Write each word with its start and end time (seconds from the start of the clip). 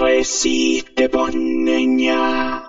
resiste, 0.00 1.08
poneña. 1.08 2.62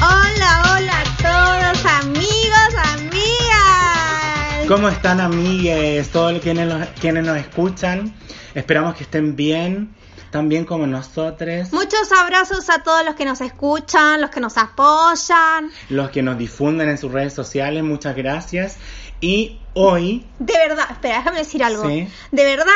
Hola, 0.00 0.62
hola 0.74 1.00
a 1.00 1.04
todos, 1.22 1.84
amigos, 2.02 2.74
amigas. 2.94 4.66
¿Cómo 4.68 4.88
están 4.88 5.20
amigues? 5.20 6.10
Todos 6.10 6.40
quienes, 6.40 6.68
los- 6.68 6.88
quienes 7.00 7.24
nos 7.24 7.36
escuchan. 7.38 8.12
Esperamos 8.54 8.94
que 8.96 9.04
estén 9.04 9.36
bien, 9.36 9.94
tan 10.32 10.48
bien 10.48 10.64
como 10.64 10.86
nosotros. 10.88 11.72
Muchos 11.72 12.10
abrazos 12.20 12.68
a 12.70 12.82
todos 12.82 13.04
los 13.04 13.14
que 13.14 13.24
nos 13.24 13.40
escuchan, 13.40 14.20
los 14.20 14.30
que 14.30 14.40
nos 14.40 14.56
apoyan. 14.58 15.70
Los 15.90 16.10
que 16.10 16.22
nos 16.22 16.36
difunden 16.38 16.88
en 16.88 16.98
sus 16.98 17.12
redes 17.12 17.34
sociales, 17.34 17.84
muchas 17.84 18.16
gracias. 18.16 18.78
Y 19.20 19.60
hoy, 19.74 20.26
De 20.40 20.54
verdad, 20.54 20.86
espera, 20.90 21.18
déjame 21.18 21.38
decir 21.38 21.62
algo. 21.62 21.86
Sí. 21.88 22.08
De 22.32 22.44
verdad, 22.44 22.72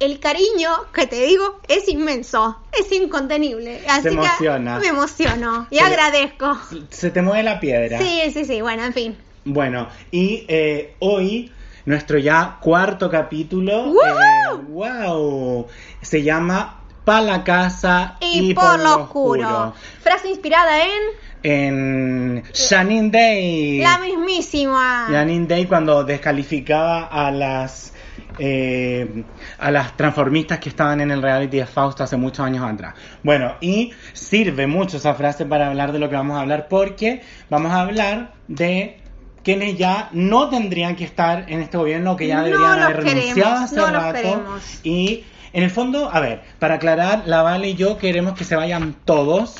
el 0.00 0.18
cariño 0.18 0.70
que 0.92 1.06
te 1.06 1.24
digo 1.26 1.60
es 1.68 1.88
inmenso, 1.88 2.58
es 2.72 2.90
incontenible. 2.90 3.82
Así 3.88 4.08
emociona. 4.08 4.74
que 4.74 4.80
me 4.80 4.88
emociono 4.88 5.66
y 5.70 5.76
Se- 5.76 5.84
agradezco. 5.84 6.58
se 6.90 7.10
te 7.10 7.22
mueve 7.22 7.42
la 7.44 7.60
piedra. 7.60 7.98
Sí, 7.98 8.22
sí, 8.32 8.44
sí, 8.44 8.60
bueno, 8.62 8.82
en 8.82 8.92
fin. 8.94 9.16
Bueno, 9.44 9.88
y 10.10 10.46
eh, 10.48 10.96
hoy 11.00 11.52
nuestro 11.84 12.18
ya 12.18 12.56
cuarto 12.62 13.10
capítulo. 13.10 13.92
Eh, 13.92 14.56
¡Wow! 14.68 15.66
Se 16.00 16.22
llama 16.22 16.80
Pa 17.04 17.20
la 17.20 17.44
casa 17.44 18.16
Y, 18.20 18.54
por, 18.54 18.78
lo 18.78 19.02
oscuro. 19.02 19.74
Frase 20.00 20.28
inspirada 20.28 20.82
en 20.82 21.02
En 21.42 22.42
Janine 22.54 23.10
Day. 23.10 23.78
la 23.78 23.98
mismísima. 23.98 25.06
Janine 25.10 25.46
Day 25.46 25.66
cuando 25.66 26.04
descalificaba 26.04 27.04
a 27.04 27.30
las 27.30 27.92
eh, 28.38 29.24
a 29.58 29.70
las 29.70 29.96
transformistas 29.96 30.58
que 30.58 30.68
estaban 30.68 31.00
en 31.00 31.10
el 31.10 31.22
reality 31.22 31.58
de 31.58 31.66
Fausto 31.66 32.02
hace 32.02 32.16
muchos 32.16 32.44
años 32.44 32.64
atrás. 32.68 32.94
Bueno, 33.22 33.56
y 33.60 33.92
sirve 34.12 34.66
mucho 34.66 34.96
esa 34.96 35.14
frase 35.14 35.44
para 35.46 35.68
hablar 35.68 35.92
de 35.92 36.00
lo 36.00 36.08
que 36.08 36.16
vamos 36.16 36.36
a 36.36 36.40
hablar 36.40 36.66
porque 36.68 37.22
vamos 37.48 37.70
a 37.72 37.82
hablar 37.82 38.32
de 38.48 38.98
quienes 39.44 39.76
ya 39.76 40.08
no 40.12 40.48
tendrían 40.48 40.96
que 40.96 41.04
estar 41.04 41.44
en 41.48 41.60
este 41.60 41.76
gobierno, 41.76 42.16
que 42.16 42.26
ya 42.26 42.38
No 42.38 42.44
deberían 42.44 42.76
los 42.76 42.84
haber 42.86 42.96
renunciado 43.04 43.34
queremos, 43.34 43.62
hace 43.62 43.76
no 43.76 43.86
rato. 43.86 44.44
Y 44.82 45.24
en 45.54 45.62
el 45.62 45.70
fondo, 45.70 46.10
a 46.12 46.20
ver, 46.20 46.42
para 46.58 46.74
aclarar, 46.74 47.22
la 47.26 47.42
Vale 47.42 47.68
y 47.70 47.74
yo 47.76 47.96
queremos 47.96 48.36
que 48.36 48.44
se 48.44 48.56
vayan 48.56 48.94
todos, 49.04 49.54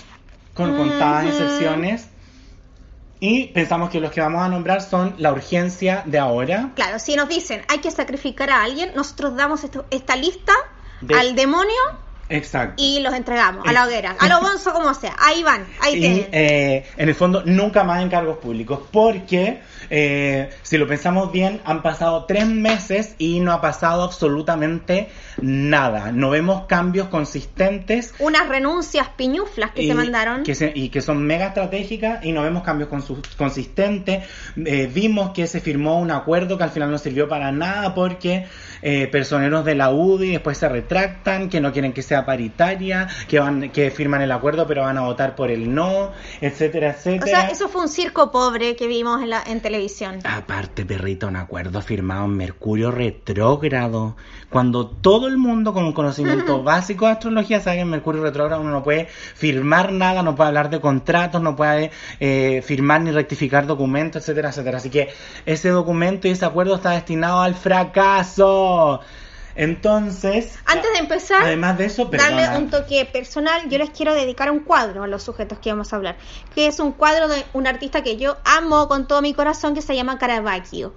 con 0.53 0.77
contadas 0.77 1.27
excepciones. 1.27 2.09
Y 3.21 3.47
pensamos 3.49 3.91
que 3.91 4.01
los 4.01 4.11
que 4.11 4.21
vamos 4.21 4.43
a 4.43 4.49
nombrar 4.49 4.83
son 4.83 5.15
la 5.19 5.33
urgencia 5.33 6.03
de 6.05 6.19
ahora. 6.19 6.73
Claro, 6.75 6.99
si 6.99 7.15
nos 7.17 7.29
dicen 7.29 7.63
hay 7.69 7.79
que 7.79 7.91
sacrificar 7.91 8.51
a 8.51 8.63
alguien, 8.65 8.91
nosotros 8.95 9.37
damos 9.37 9.65
esto- 9.65 9.87
esta 9.91 10.17
lista 10.17 10.53
De- 11.01 11.15
al 11.15 11.35
demonio 11.35 11.81
Exacto. 12.29 12.75
y 12.83 13.01
los 13.01 13.13
entregamos 13.15 13.67
a 13.67 13.73
la 13.73 13.85
hoguera, 13.87 14.17
a 14.19 14.29
lo 14.29 14.41
bonzo 14.41 14.73
como 14.73 14.93
sea. 14.95 15.15
Ahí 15.19 15.43
van, 15.43 15.65
ahí 15.83 15.97
Y, 15.97 16.01
tienen. 16.01 16.29
eh, 16.33 16.85
en 16.97 17.09
el 17.09 17.15
fondo, 17.15 17.43
nunca 17.45 17.85
más 17.85 18.03
en 18.03 18.09
cargos 18.09 18.39
públicos, 18.39 18.81
porque 18.91 19.61
eh, 19.91 20.51
si 20.63 20.79
lo 20.79 20.87
pensamos 20.87 21.31
bien, 21.33 21.61
han 21.65 21.83
pasado 21.83 22.25
tres 22.25 22.47
meses 22.47 23.15
y 23.19 23.41
no 23.41 23.53
ha 23.53 23.61
pasado 23.61 24.03
absolutamente 24.03 25.09
nada. 25.43 26.11
No 26.13 26.31
vemos 26.31 26.65
cambios 26.67 27.09
consistentes. 27.09 28.15
Unas 28.19 28.49
renuncias 28.49 29.09
piñuflas 29.17 29.73
que 29.73 29.83
y 29.83 29.89
se 29.89 29.95
mandaron. 29.95 30.43
que 30.43 30.55
se- 30.55 30.73
y 30.75 30.89
que 30.89 31.03
son 31.03 31.23
mega 31.27 31.49
estratégicas 31.49 32.25
y 32.25 32.33
no 32.33 32.43
vemos 32.43 32.63
cambios 32.63 32.89
consistentes. 33.37 34.25
Eh, 34.57 34.91
vimos 34.93 35.31
que 35.33 35.47
se 35.47 35.61
firmó 35.61 35.99
un 36.01 36.11
acuerdo 36.11 36.57
que 36.57 36.65
al 36.65 36.71
final 36.71 36.91
no 36.91 36.99
sirvió 36.99 37.29
para 37.29 37.53
nada 37.53 37.95
porque 37.95 38.47
eh, 38.83 39.07
personeros 39.09 39.65
de 39.65 39.75
la 39.75 39.91
UDI 39.91 40.31
después 40.33 40.57
se 40.59 40.69
retractan, 40.69 41.49
que 41.49 41.61
no 41.61 41.73
quieren 41.73 41.93
que 41.93 42.03
sea 42.15 42.25
paritaria, 42.25 43.09
que 43.29 43.41
van 43.41 43.71
que 43.71 43.91
firman 43.91 44.23
el 44.23 44.31
acuerdo 44.31 44.67
pero 44.67 44.83
van 44.83 44.99
a 44.99 45.03
votar 45.03 45.35
por 45.35 45.51
el 45.51 45.75
no, 45.75 46.13
etcétera, 46.41 46.89
O 46.89 46.91
etcétera. 46.93 47.27
sea, 47.27 47.49
eso 47.51 47.69
fue 47.69 47.83
un 47.83 47.89
circo 47.89 48.31
pobre 48.31 48.77
que 48.77 48.87
vimos 48.87 49.23
en, 49.23 49.31
la, 49.31 49.43
en 49.45 49.61
televisión. 49.61 50.21
Aparte, 50.25 50.85
perrito, 50.85 51.27
un 51.27 51.37
acuerdo 51.37 51.81
firmado 51.81 52.27
en 52.27 52.37
Mercurio 52.37 52.91
retrógrado. 52.93 54.17
Cuando 54.49 54.87
todo 54.87 55.27
el 55.27 55.37
mundo 55.37 55.73
con 55.73 55.93
conocimiento 55.93 56.63
básico 56.63 57.07
de 57.07 57.13
astrología 57.13 57.59
sabe 57.61 57.77
que 57.79 57.83
en 57.83 57.91
Mercurio 57.91 58.23
retrógrado 58.23 58.63
uno 58.63 58.71
no 58.71 58.85
puede 58.85 59.07
firmar 59.07 59.91
nada, 59.91 60.23
no 60.23 60.37
puede 60.37 60.49
hablar 60.49 60.71
de 60.71 60.81
contratos, 60.81 61.43
no 61.43 61.57
puede 61.57 61.91
eh, 62.21 62.63
firmar 62.65 63.01
ni 63.01 63.11
rectificar 63.11 63.67
documentos, 63.67 64.23
etcétera, 64.23 64.51
etcétera. 64.51 64.79
Así 64.79 64.91
que 64.91 65.09
ese 65.47 65.71
documento 65.71 66.29
y 66.29 66.31
ese 66.31 66.45
acuerdo 66.45 66.77
está 66.77 66.91
destinado 66.91 67.41
al 67.41 67.57
fracaso. 67.57 69.01
Entonces, 69.57 70.59
Antes 70.67 70.93
de 70.93 70.99
empezar, 70.99 71.43
además 71.43 71.79
de 71.79 71.87
eso, 71.87 72.07
darle 72.07 72.43
un 72.59 72.71
toque 72.71 73.05
personal, 73.07 73.69
yo 73.69 73.79
les 73.79 73.91
quiero 73.91 74.15
dedicar 74.15 74.51
un 74.51 74.61
cuadro 74.61 75.03
a 75.03 75.07
los 75.07 75.23
sujetos 75.23 75.59
que 75.59 75.71
vamos 75.71 75.93
a 75.93 75.97
hablar, 75.97 76.17
que 76.55 76.67
es 76.67 76.81
un 76.81 76.93
cuadro 76.93 77.29
de 77.29 77.45
un 77.53 77.67
artista 77.67 78.03
que 78.03 78.17
yo 78.17 78.37
amo 78.45 78.89
con 78.89 79.07
todo 79.07 79.23
mi 79.23 79.35
corazón, 79.35 79.75
que 79.75 79.83
se 79.83 79.95
llama 79.95 80.19
Caravaggio. 80.19 80.95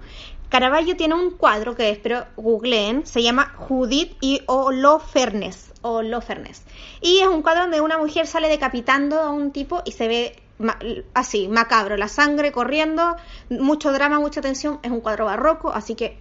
Caravaggio 0.48 0.96
tiene 0.96 1.14
un 1.14 1.32
cuadro 1.32 1.74
que 1.76 1.90
espero 1.90 2.24
googleen, 2.36 3.06
se 3.06 3.22
llama 3.22 3.52
Judith 3.56 4.16
y 4.20 4.42
Holofernes, 4.46 5.72
Holofernes. 5.82 6.62
Y 7.00 7.18
es 7.18 7.26
un 7.28 7.42
cuadro 7.42 7.62
donde 7.62 7.80
una 7.80 7.98
mujer 7.98 8.26
sale 8.26 8.48
decapitando 8.48 9.20
a 9.20 9.30
un 9.30 9.52
tipo 9.52 9.82
y 9.84 9.92
se 9.92 10.08
ve 10.08 10.36
ma- 10.58 10.78
así, 11.14 11.48
macabro, 11.48 11.96
la 11.98 12.08
sangre 12.08 12.50
corriendo, 12.50 13.16
mucho 13.50 13.92
drama, 13.92 14.18
mucha 14.20 14.40
tensión, 14.40 14.80
es 14.82 14.90
un 14.90 15.00
cuadro 15.00 15.26
barroco, 15.26 15.70
así 15.72 15.94
que 15.94 16.18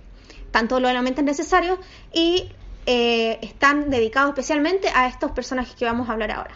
tanto 0.52 0.80
los 0.80 0.90
elementos 0.92 1.24
necesarios 1.24 1.80
y 2.14 2.52
eh, 2.86 3.40
están 3.42 3.90
dedicados 3.90 4.30
especialmente 4.30 4.90
a 4.94 5.08
estos 5.08 5.32
personajes 5.32 5.76
que 5.76 5.86
vamos 5.86 6.10
a 6.10 6.14
hablar 6.14 6.32
ahora. 6.32 6.56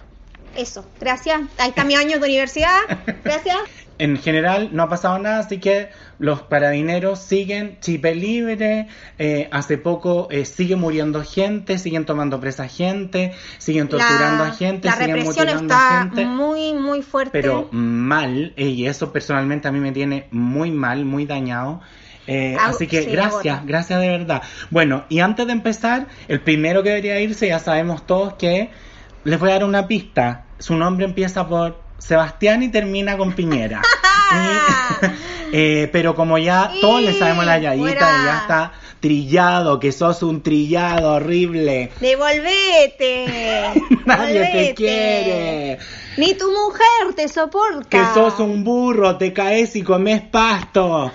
Eso, 0.56 0.86
gracias. 1.00 1.42
Ahí 1.58 1.70
está 1.70 1.84
mi 1.84 1.96
año 1.96 2.20
de 2.20 2.26
universidad. 2.26 2.80
Gracias. 3.24 3.58
En 3.98 4.18
general 4.18 4.70
no 4.74 4.84
ha 4.84 4.90
pasado 4.90 5.20
nada, 5.20 5.40
así 5.40 5.60
que 5.60 5.90
los 6.18 6.42
parabineros 6.42 7.20
siguen 7.20 7.78
chipe 7.82 8.16
libre. 8.16 8.88
eh, 9.20 9.48
hace 9.52 9.78
poco 9.78 10.28
eh, 10.32 10.46
sigue 10.46 10.76
muriendo 10.76 11.24
gente, 11.24 11.78
siguen 11.78 12.06
tomando 12.06 12.40
presa 12.40 12.68
gente, 12.68 13.34
siguen 13.60 13.90
torturando 13.90 14.44
a 14.44 14.52
gente, 14.54 14.88
la 14.88 14.96
siguen 14.96 15.16
represión 15.18 15.50
a 15.50 15.52
está 15.52 16.00
gente. 16.02 16.26
muy, 16.26 16.74
muy 16.74 17.02
fuerte. 17.04 17.32
Pero 17.32 17.70
mal, 17.72 18.54
y 18.58 18.88
eso 18.88 19.14
personalmente 19.14 19.68
a 19.68 19.72
mí 19.72 19.80
me 19.80 19.92
tiene 19.92 20.28
muy 20.32 20.72
mal, 20.72 21.06
muy 21.06 21.26
dañado. 21.26 21.82
Eh, 22.28 22.56
Ah, 22.60 22.68
así 22.70 22.88
que 22.88 23.04
sí, 23.04 23.10
gracias, 23.12 23.66
gracias 23.66 24.00
de 24.00 24.08
verdad. 24.10 24.42
Bueno, 24.70 25.06
y 25.10 25.20
antes 25.22 25.48
de 25.48 25.54
empezar, 25.54 26.08
el 26.28 26.40
primero 26.42 26.84
que 26.84 26.90
debería 26.90 27.20
irse, 27.20 27.48
ya 27.48 27.60
sabemos 27.60 28.06
todos 28.06 28.34
que 28.36 28.70
les 29.24 29.40
voy 29.40 29.50
a 29.50 29.54
dar 29.54 29.64
una 29.66 29.88
pista. 29.88 30.46
Su 30.60 30.76
nombre 30.76 31.06
empieza 31.06 31.48
por 31.48 31.82
Sebastián 31.98 32.64
y 32.64 32.70
termina 32.70 33.18
con 33.18 33.34
Piñera. 33.34 33.82
Y- 34.34 35.06
eh, 35.52 35.90
pero 35.92 36.16
como 36.16 36.38
ya 36.38 36.72
todos 36.80 37.02
le 37.02 37.14
sabemos 37.20 37.46
la 37.46 37.58
yayita 37.60 37.90
y 37.92 38.26
ya 38.26 38.38
está 38.42 38.72
trillado, 39.02 39.78
que 39.80 39.92
sos 39.92 40.24
un 40.24 40.42
trillado 40.42 41.16
horrible. 41.16 41.92
Devolvete. 42.00 43.26
Nadie 44.06 44.40
te 44.52 44.74
quiere. 44.76 45.80
Ni 46.18 46.34
tu 46.36 46.50
mujer 46.50 47.14
te 47.16 47.28
soporta. 47.28 47.90
Que 47.90 48.04
sos 48.14 48.40
un 48.40 48.64
burro, 48.64 49.18
te 49.18 49.34
caes 49.34 49.76
y 49.76 49.82
comes 49.84 50.22
pasto. 50.22 51.12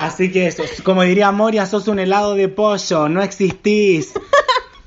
Así 0.00 0.30
que 0.30 0.46
eso, 0.46 0.64
como 0.82 1.02
diría 1.02 1.30
Moria, 1.32 1.66
sos 1.66 1.88
un 1.88 1.98
helado 1.98 2.34
de 2.34 2.48
pollo, 2.48 3.08
no 3.08 3.22
existís. 3.22 4.12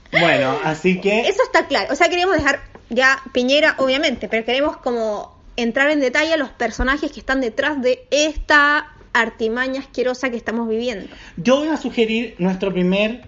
Bueno, 0.09 0.57
así 0.63 1.01
que 1.01 1.27
Eso 1.27 1.43
está 1.43 1.67
claro. 1.67 1.91
O 1.91 1.95
sea, 1.95 2.07
queríamos 2.09 2.37
dejar 2.37 2.61
ya 2.89 3.21
Piñera, 3.33 3.75
obviamente, 3.77 4.29
pero 4.29 4.45
queremos 4.45 4.77
como 4.77 5.37
entrar 5.57 5.89
en 5.89 5.99
detalle 5.99 6.33
a 6.33 6.37
los 6.37 6.49
personajes 6.49 7.11
que 7.11 7.19
están 7.19 7.41
detrás 7.41 7.81
de 7.81 8.07
esta 8.09 8.93
artimaña 9.13 9.81
asquerosa 9.81 10.29
que 10.29 10.37
estamos 10.37 10.69
viviendo. 10.69 11.07
yo 11.35 11.57
voy 11.57 11.67
a 11.69 11.77
sugerir 11.77 12.35
nuestro 12.37 12.71
primer 12.71 13.25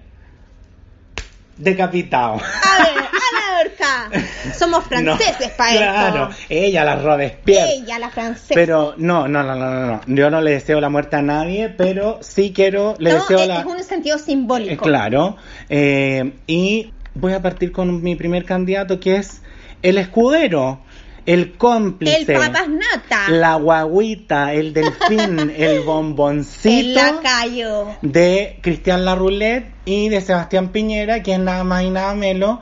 decapitado. 1.59 2.33
A 2.35 2.83
ver, 2.83 2.97
a 2.97 3.03
la 3.03 3.59
horca. 3.61 4.23
Somos 4.57 4.83
franceses 4.87 5.49
No, 5.51 5.57
para 5.57 5.71
Claro, 5.77 6.29
esto. 6.31 6.43
ella 6.49 6.83
la 6.85 6.95
Robespierre. 6.95 7.73
Ella, 7.73 7.99
la 7.99 8.09
francesa. 8.09 8.53
Pero 8.55 8.95
no, 8.97 9.27
no, 9.27 9.43
no, 9.43 9.55
no, 9.55 9.85
no. 9.85 10.01
Yo 10.07 10.29
no 10.29 10.41
le 10.41 10.51
deseo 10.51 10.79
la 10.81 10.89
muerte 10.89 11.17
a 11.17 11.21
nadie, 11.21 11.69
pero 11.69 12.19
sí 12.21 12.51
quiero, 12.55 12.95
le 12.99 13.11
no, 13.11 13.15
deseo 13.19 13.39
es, 13.39 13.47
la... 13.47 13.59
es 13.59 13.65
un 13.65 13.83
sentido 13.83 14.15
Eh, 14.17 14.19
simbólico. 14.19 14.83
claro. 14.85 15.37
Eh, 15.69 16.33
y 16.47 16.93
voy 17.13 17.33
a 17.33 17.41
partir 17.41 17.71
con 17.71 18.01
mi 18.01 18.15
primer 18.15 18.45
candidato 18.45 18.99
que 18.99 19.17
es 19.17 19.41
el 19.81 19.97
escudero, 19.97 20.79
el 21.29 21.57
cómplice, 21.57 22.33
El 22.33 23.39
la 23.39 23.53
guaguita, 23.53 24.51
el 24.53 24.73
delfín, 24.73 25.39
el 25.39 25.51
el 25.57 25.81
bomboncito 25.81 26.99
lacayo. 26.99 27.89
de 28.01 28.57
Cristian 28.63 29.05
Larroulet 29.05 29.71
y 29.85 30.09
de 30.09 30.21
Sebastián 30.21 30.69
Piñera, 30.69 31.21
que 31.21 31.33
es 31.33 31.39
nada 31.39 31.63
más 31.63 31.83
y 31.83 31.91
nada 31.91 32.15
menos 32.15 32.59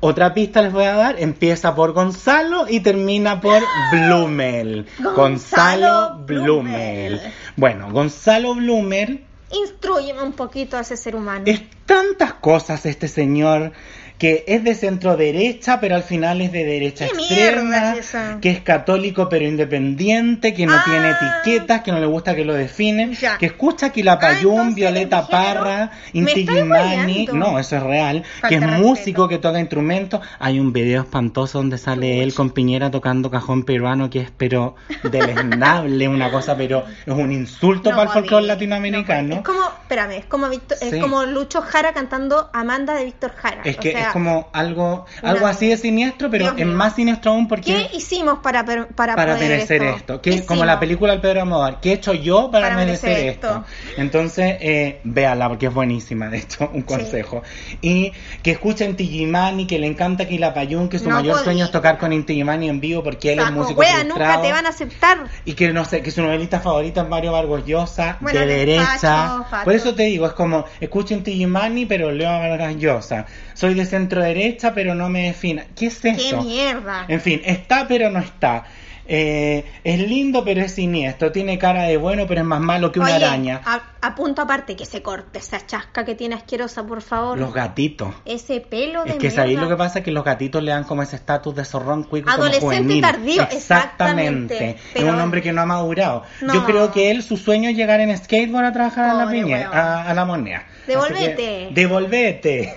Otra 0.00 0.34
pista 0.34 0.60
les 0.60 0.72
voy 0.72 0.86
a 0.86 0.94
dar, 0.94 1.20
empieza 1.20 1.76
por 1.76 1.92
Gonzalo 1.92 2.66
y 2.68 2.80
termina 2.80 3.40
por 3.40 3.62
Blumel. 3.92 4.86
Gonzalo 5.14 6.18
Blumel. 6.26 6.44
Blumel. 6.44 7.20
Bueno, 7.56 7.92
Gonzalo 7.92 8.56
Blumel 8.56 9.24
Instruyeme 9.52 10.22
un 10.22 10.32
poquito 10.32 10.76
a 10.76 10.80
ese 10.80 10.96
ser 10.96 11.14
humano. 11.14 11.44
es 11.46 11.62
tantas 11.86 12.34
cosas 12.34 12.86
este 12.86 13.06
señor 13.06 13.72
que 14.18 14.44
es 14.46 14.62
de 14.62 14.74
centro 14.74 15.16
derecha, 15.16 15.80
pero 15.80 15.96
al 15.96 16.02
final 16.04 16.40
es 16.40 16.52
de 16.52 16.64
derecha 16.64 17.06
¿Qué 17.08 17.46
extrema, 17.48 17.94
es 17.96 18.14
que 18.40 18.50
es 18.50 18.60
católico 18.60 19.28
pero 19.28 19.44
independiente, 19.44 20.54
que 20.54 20.66
no 20.66 20.74
Ah. 20.74 20.82
tiene 20.84 21.10
etiquetas, 21.10 21.82
que 21.82 21.90
no 21.92 21.98
le 22.00 22.06
gusta 22.06 22.34
que 22.36 22.44
lo 22.44 22.54
definen, 22.54 23.12
Ya. 23.14 23.38
que 23.38 23.46
escucha 23.46 23.90
Quilapayún, 23.90 24.68
Ah, 24.68 24.72
Violeta. 24.74 25.26
Parra, 25.28 25.90
Inti 26.12 26.46
Gimani, 26.46 27.28
no, 27.32 27.58
eso 27.58 27.76
es 27.76 27.82
real, 27.82 28.22
Falta 28.40 28.48
que 28.48 28.54
es 28.64 28.80
músico, 28.80 29.26
que 29.28 29.38
toca 29.38 29.58
instrumentos. 29.58 30.20
Hay 30.38 30.60
un 30.60 30.72
video 30.72 31.02
espantoso 31.02 31.58
donde 31.58 31.76
sale 31.78 32.22
él 32.22 32.34
con 32.34 32.50
Piñera 32.50 32.90
tocando 32.90 33.30
cajón 33.30 33.64
peruano, 33.64 34.10
que 34.10 34.20
es 34.20 34.30
pero 34.36 34.76
deleznable, 35.02 36.08
una 36.08 36.30
cosa, 36.30 36.56
pero 36.56 36.84
es 37.06 37.12
un 37.12 37.32
insulto 37.32 37.90
No 37.90 37.96
para 37.96 38.08
el 38.08 38.12
folclore 38.14 38.46
latinoamericano. 38.46 39.28
no 39.28 39.34
es 39.36 39.42
como, 39.42 39.60
espérame, 39.64 40.12
es 40.18 40.24
como 40.26 40.50
Sí. 40.50 40.60
es 40.82 40.96
como 41.00 41.24
Lucho 41.24 41.62
Jara 41.62 41.92
cantando 41.92 42.50
Amanda 42.52 42.94
de 42.94 43.04
Víctor 43.04 43.32
Jara. 43.36 43.62
Es 43.64 43.76
O 43.78 43.80
que 43.80 43.92
sea, 44.04 44.08
es 44.08 44.12
como 44.12 44.48
algo, 44.52 45.04
una- 45.22 45.32
algo 45.32 45.46
así 45.46 45.68
de 45.68 45.76
siniestro, 45.76 46.30
pero 46.30 46.44
Dios 46.46 46.58
es 46.58 46.66
mío. 46.66 46.76
más 46.76 46.94
siniestro 46.94 47.32
aún 47.32 47.48
porque 47.48 47.88
¿Qué 47.90 47.96
hicimos 47.96 48.38
para 48.40 48.64
per- 48.64 48.86
para, 48.88 49.14
para 49.16 49.34
poder 49.34 49.50
merecer 49.50 49.82
esto? 49.82 49.96
esto, 49.96 50.20
¿Qué 50.22 50.44
como 50.46 50.64
la 50.64 50.78
película 50.80 51.12
del 51.12 51.20
Pedro 51.20 51.40
Almodóvar, 51.42 51.80
¿qué 51.80 51.90
he 51.90 51.92
hecho 51.94 52.12
yo 52.14 52.50
para, 52.50 52.66
Para 52.68 52.76
merecer, 52.76 53.10
merecer 53.10 53.28
esto? 53.30 53.48
esto? 53.48 54.00
Entonces, 54.00 54.56
eh, 54.60 55.00
véala 55.04 55.48
porque 55.48 55.66
es 55.66 55.74
buenísima, 55.74 56.28
de 56.28 56.38
hecho, 56.38 56.70
un 56.72 56.82
consejo. 56.82 57.42
Y 57.80 58.12
que 58.42 58.52
escuchen 58.52 58.96
Tigimani, 58.96 59.66
que 59.66 59.78
le 59.78 59.86
encanta 59.86 60.26
Quilapayún, 60.26 60.88
que 60.88 60.98
su 60.98 61.08
No 61.08 61.16
mayor 61.16 61.38
sueño 61.38 61.64
es 61.64 61.70
tocar 61.70 61.98
con 61.98 62.12
Intigimani 62.12 62.68
en 62.68 62.80
vivo 62.80 63.02
porque 63.02 63.32
él 63.32 63.38
es 63.40 63.50
músico 63.52 63.80
wea, 63.80 64.04
nunca 64.04 64.40
te 64.42 64.52
van 64.52 64.66
a 64.66 64.70
aceptar. 64.70 65.18
Y 65.44 65.54
que 65.54 65.72
no 65.72 65.84
sé, 65.84 66.02
que 66.02 66.10
su 66.10 66.22
novelista 66.22 66.60
favorita 66.60 67.02
es 67.02 67.08
Mario 67.08 67.32
Vargas 67.32 67.64
Llosa, 67.66 68.16
Bueno, 68.20 68.40
de 68.40 68.46
de 68.46 68.56
derecha. 68.56 68.98
facho, 68.98 69.44
facho. 69.50 69.64
Por 69.64 69.74
eso 69.74 69.94
te 69.94 70.04
digo, 70.04 70.26
es 70.26 70.32
como, 70.32 70.64
escuchen 70.80 71.22
Tigimani, 71.22 71.86
pero 71.86 72.10
leo 72.10 72.28
Vargas 72.30 72.76
Llosa. 72.76 73.26
Soy 73.54 73.74
de 73.74 73.84
centro 73.94 74.22
derecha, 74.22 74.72
pero 74.74 74.94
no 74.94 75.08
me 75.08 75.24
defina. 75.26 75.64
¿Qué 75.76 75.86
es 75.86 76.00
¡Qué 76.00 76.10
esto? 76.10 76.42
mierda! 76.42 77.04
En 77.08 77.20
fin, 77.20 77.40
está 77.44 77.86
pero 77.88 78.10
no 78.10 78.18
está. 78.18 78.64
Eh, 79.06 79.66
es 79.84 79.98
lindo 80.00 80.44
pero 80.46 80.62
es 80.62 80.72
siniestro. 80.72 81.30
Tiene 81.30 81.58
cara 81.58 81.82
de 81.82 81.98
bueno 81.98 82.24
pero 82.26 82.40
es 82.40 82.46
más 82.46 82.60
malo 82.60 82.90
que 82.90 83.00
una 83.00 83.14
Oye, 83.14 83.24
araña. 83.26 83.60
A, 83.66 83.82
a 84.00 84.14
punto 84.14 84.40
aparte 84.40 84.76
que 84.76 84.86
se 84.86 85.02
corte 85.02 85.40
esa 85.40 85.66
chasca 85.66 86.06
que 86.06 86.14
tiene 86.14 86.36
asquerosa, 86.36 86.86
por 86.86 87.02
favor. 87.02 87.38
Los 87.38 87.52
gatitos. 87.52 88.14
Ese 88.24 88.62
pelo 88.62 89.04
de 89.04 89.10
Es 89.10 89.16
que 89.18 89.30
sabéis 89.30 89.58
lo 89.60 89.68
que 89.68 89.76
pasa 89.76 90.02
que 90.02 90.10
los 90.10 90.24
gatitos 90.24 90.62
le 90.62 90.70
dan 90.70 90.84
como 90.84 91.02
ese 91.02 91.16
estatus 91.16 91.54
de 91.54 91.66
zorrón 91.66 92.04
cuico 92.04 92.30
como 92.30 92.44
Adolescente 92.44 92.76
juvenil. 92.76 93.02
tardío, 93.02 93.42
exactamente. 93.42 94.54
exactamente. 94.54 94.76
Es 94.94 95.04
un 95.04 95.20
hombre 95.20 95.42
que 95.42 95.52
no 95.52 95.60
ha 95.60 95.66
madurado. 95.66 96.22
No. 96.40 96.54
Yo 96.54 96.64
creo 96.64 96.90
que 96.90 97.10
él 97.10 97.22
su 97.22 97.36
sueño 97.36 97.68
es 97.68 97.76
llegar 97.76 98.00
en 98.00 98.16
skateboard 98.16 98.64
a 98.64 98.72
trabajar 98.72 99.10
a 99.10 99.12
la 99.14 99.30
piña, 99.30 99.68
a, 99.70 100.08
a 100.10 100.14
la 100.14 100.24
moneda. 100.24 100.64
Devolvete. 100.86 101.34
que, 101.36 101.70
devolvete. 101.74 102.74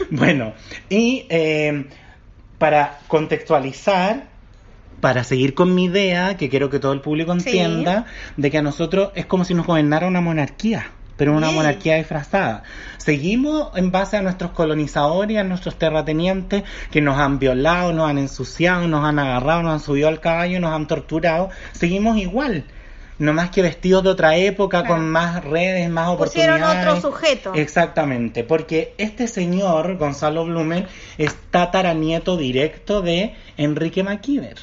bueno, 0.10 0.52
y 0.88 1.26
eh, 1.28 1.86
para 2.58 2.98
contextualizar, 3.08 4.28
para 5.00 5.24
seguir 5.24 5.54
con 5.54 5.74
mi 5.74 5.84
idea, 5.86 6.36
que 6.36 6.48
quiero 6.50 6.68
que 6.70 6.78
todo 6.78 6.92
el 6.92 7.00
público 7.00 7.32
Sí. 7.40 7.48
entienda, 7.48 8.06
de 8.36 8.50
que 8.50 8.58
a 8.58 8.62
nosotros 8.62 9.10
es 9.14 9.26
como 9.26 9.44
si 9.44 9.54
nos 9.54 9.66
gobernara 9.66 10.06
una 10.06 10.20
monarquía, 10.20 10.90
pero 11.16 11.32
una 11.32 11.46
Bien. 11.48 11.56
monarquía 11.56 11.96
disfrazada. 11.96 12.62
Seguimos 12.98 13.70
en 13.76 13.90
base 13.90 14.16
a 14.18 14.22
nuestros 14.22 14.50
colonizadores, 14.50 15.38
a 15.38 15.44
nuestros 15.44 15.78
terratenientes, 15.78 16.64
que 16.90 17.00
nos 17.00 17.18
han 17.18 17.38
violado, 17.38 17.92
nos 17.94 18.10
han 18.10 18.18
ensuciado, 18.18 18.86
nos 18.88 19.04
han 19.04 19.18
agarrado, 19.18 19.62
nos 19.62 19.72
han 19.72 19.80
subido 19.80 20.08
al 20.08 20.20
caballo, 20.20 20.60
nos 20.60 20.72
han 20.74 20.86
torturado. 20.86 21.48
Seguimos 21.72 22.18
igual. 22.18 22.64
No 23.20 23.32
más 23.34 23.50
que 23.50 23.60
vestidos 23.62 24.02
de 24.02 24.08
otra 24.10 24.36
época, 24.36 24.80
Claro. 24.80 24.96
con 24.96 25.08
más 25.10 25.44
redes, 25.44 25.88
más 25.90 26.16
Pusieron 26.16 26.56
oportunidades. 26.62 26.96
otro 27.04 27.10
sujeto. 27.12 27.52
Exactamente, 27.54 28.44
porque 28.44 28.94
este 28.98 29.28
señor, 29.28 29.98
Gonzalo 29.98 30.44
Blumen, 30.46 30.86
es 31.18 31.36
tataranieto 31.50 32.36
directo 32.36 33.02
de 33.02 33.34
Enrique 33.56 34.02
Maquiver. 34.02 34.56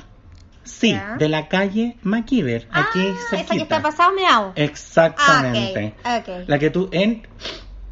Sí, 0.64 0.92
Ya. 0.92 1.16
de 1.18 1.30
la 1.30 1.48
calle 1.48 1.96
Maquiver, 2.02 2.68
aquí 2.72 3.00
ah, 3.00 3.36
esa 3.36 3.54
que 3.56 3.62
está 3.62 3.82
pasado 3.82 4.12
meao. 4.14 4.52
Exactamente. 4.56 5.94
Ah, 6.04 6.18
ok, 6.22 6.30
ok. 6.42 6.50
La 6.50 6.60
que 6.60 6.70
tú 6.70 6.90
en 6.92 7.26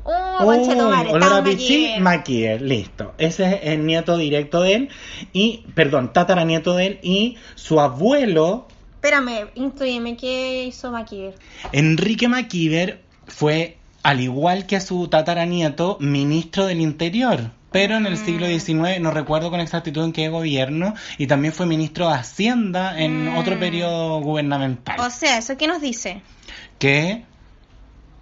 Oh, 0.08 0.46
Uy, 0.46 0.58
conchetumare, 0.58 1.10
olor 1.10 1.34
a 1.34 1.42
listo. 2.62 3.16
Ese 3.18 3.46
es 3.56 3.60
el 3.64 3.88
nieto 3.88 4.18
directo 4.18 4.62
de 4.62 4.74
él 4.76 4.90
y, 5.34 5.66
perdón, 5.74 6.14
tataranieto 6.14 6.76
de 6.76 6.86
él 6.86 7.00
y 7.02 7.38
su 7.56 7.80
abuelo 7.82 8.68
Espérame, 9.06 9.50
instruyeme, 9.54 10.18
¿qué 10.18 10.64
hizo 10.66 10.90
Maquiver? 10.90 11.36
Enrique 11.72 12.28
Maquiver 12.28 13.04
fue, 13.28 13.78
al 14.02 14.20
igual 14.20 14.66
que 14.66 14.80
su 14.82 15.08
tataranieto, 15.10 15.98
ministro 16.00 16.66
del 16.66 16.82
Interior. 16.82 17.52
Pero 17.72 17.98
en 17.98 18.08
el 18.08 18.18
siglo 18.18 18.48
Mm. 18.48 18.60
XIX, 18.60 19.00
no 19.02 19.12
recuerdo 19.12 19.52
con 19.52 19.60
exactitud 19.60 20.04
en 20.06 20.12
qué 20.12 20.30
gobierno, 20.30 20.96
y 21.20 21.28
también 21.28 21.54
fue 21.54 21.68
ministro 21.68 22.08
de 22.08 22.16
Hacienda 22.16 23.00
en 23.00 23.26
Mm. 23.32 23.38
otro 23.38 23.60
periodo 23.60 24.22
gubernamental. 24.22 25.00
O 25.00 25.12
sea, 25.12 25.38
¿eso 25.38 25.56
qué 25.56 25.68
nos 25.68 25.82
dice? 25.82 26.24
que 26.80 27.26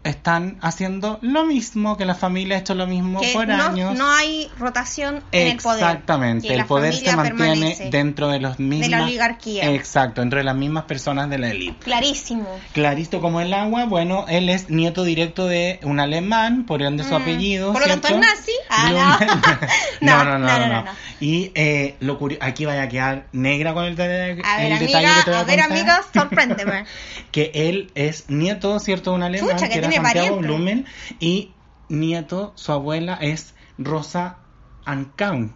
están 0.03 0.57
haciendo 0.61 1.19
lo 1.21 1.45
mismo, 1.45 1.97
que 1.97 2.05
la 2.05 2.15
familia 2.15 2.57
ha 2.57 2.59
hecho 2.59 2.75
lo 2.75 2.87
mismo 2.87 3.21
Que 3.21 3.31
por 3.33 3.47
no, 3.47 3.63
años. 3.63 3.97
no 3.97 4.11
hay 4.11 4.49
rotación 4.59 5.23
en 5.31 5.47
el 5.47 5.57
poder. 5.57 5.83
Exactamente, 5.83 6.53
el 6.53 6.65
poder 6.65 6.93
se 6.93 7.15
mantiene 7.15 7.77
dentro 7.91 8.27
de 8.27 8.39
los 8.39 8.59
mismos. 8.59 8.89
la 8.89 9.03
oligarquía. 9.03 9.69
Exacto, 9.71 10.21
dentro 10.21 10.37
de 10.39 10.43
las 10.45 10.55
mismas 10.55 10.83
personas 10.85 11.29
de 11.29 11.37
la 11.37 11.49
élite. 11.49 11.77
Clarísimo. 11.83 12.47
Clarito 12.73 13.21
como 13.21 13.41
el 13.41 13.53
agua, 13.53 13.85
bueno, 13.85 14.25
él 14.27 14.49
es 14.49 14.69
nieto 14.69 15.03
directo 15.03 15.47
de 15.47 15.79
un 15.83 15.99
alemán, 15.99 16.65
por 16.65 16.81
ende 16.81 17.03
su 17.03 17.11
Mm. 17.11 17.21
apellido. 17.21 17.73
¿Por 17.73 17.81
lo 17.81 17.87
tanto 17.87 18.07
es 18.09 18.17
nazi? 18.17 18.51
Ah, 18.69 19.19
no. 20.01 20.23
no, 20.23 20.37
no, 20.39 20.39
no, 20.39 20.67
No. 20.83 20.85
Y 21.19 21.51
eh, 21.55 21.95
lo 22.01 22.19
curio- 22.19 22.37
aquí 22.41 22.65
vaya 22.65 22.83
a 22.83 22.89
quedar 22.89 23.27
negra 23.31 23.73
con 23.73 23.85
el, 23.85 23.95
de- 23.95 24.41
A 24.43 24.57
ver, 24.57 24.65
el 24.65 24.73
amiga, 24.73 24.99
detalle 24.99 25.07
que 25.19 25.23
te 25.23 25.29
voy 25.31 25.37
a, 25.37 25.41
a 25.41 25.43
ver, 25.45 25.61
amiga, 25.61 26.01
sorpréndeme. 26.13 26.85
que 27.31 27.51
él 27.53 27.91
es 27.95 28.29
nieto, 28.29 28.77
¿cierto?, 28.79 29.11
de 29.11 29.15
un 29.15 29.23
alemán, 29.23 29.51
Chucha, 29.55 29.69
que 29.69 29.77
era 29.77 29.87
Santiago 29.95 30.27
pariente. 30.27 30.47
Blumen, 30.47 30.85
y 31.19 31.51
nieto, 31.89 32.53
su 32.55 32.71
abuela 32.71 33.17
es 33.21 33.53
Rosa 33.77 34.37
Ancan, 34.85 35.53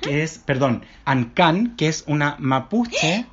que 0.00 0.22
es, 0.22 0.38
perdón, 0.38 0.84
Ancan, 1.04 1.76
que 1.76 1.88
es 1.88 2.04
una 2.06 2.36
mapuche, 2.38 3.26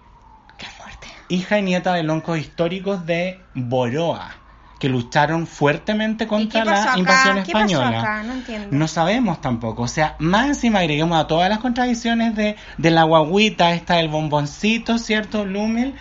qué 0.57 0.66
fuerte. 0.66 1.07
hija 1.30 1.59
y 1.59 1.64
nieta 1.64 1.94
de 1.94 2.04
loncos 2.04 2.40
históricos 2.40 3.06
de 3.06 3.40
Boroa, 3.54 4.35
que 4.80 4.90
lucharon 4.90 5.45
fuertemente 5.45 6.26
contra 6.26 6.61
¿Y 6.61 6.64
qué 6.64 6.69
pasó 6.69 6.92
la 6.92 6.99
invasión 6.99 7.44
¿Qué 7.44 7.52
pasó 7.52 7.66
española. 7.66 8.23
No 8.71 8.88
sabemos 8.88 9.42
tampoco. 9.42 9.83
O 9.83 9.88
sea, 9.88 10.16
más 10.19 10.47
encima 10.47 10.80
agreguemos 10.80 11.19
a 11.19 11.28
todas 11.28 11.49
las 11.49 11.59
contradicciones 11.59 12.35
de, 12.35 12.56
de 12.78 12.92
la 12.92 13.04
guaguita, 13.04 13.73
esta 13.73 13.95
del 13.95 14.07
bomboncito, 14.09 14.97
¿cierto, 14.97 15.44
Blumel? 15.44 15.95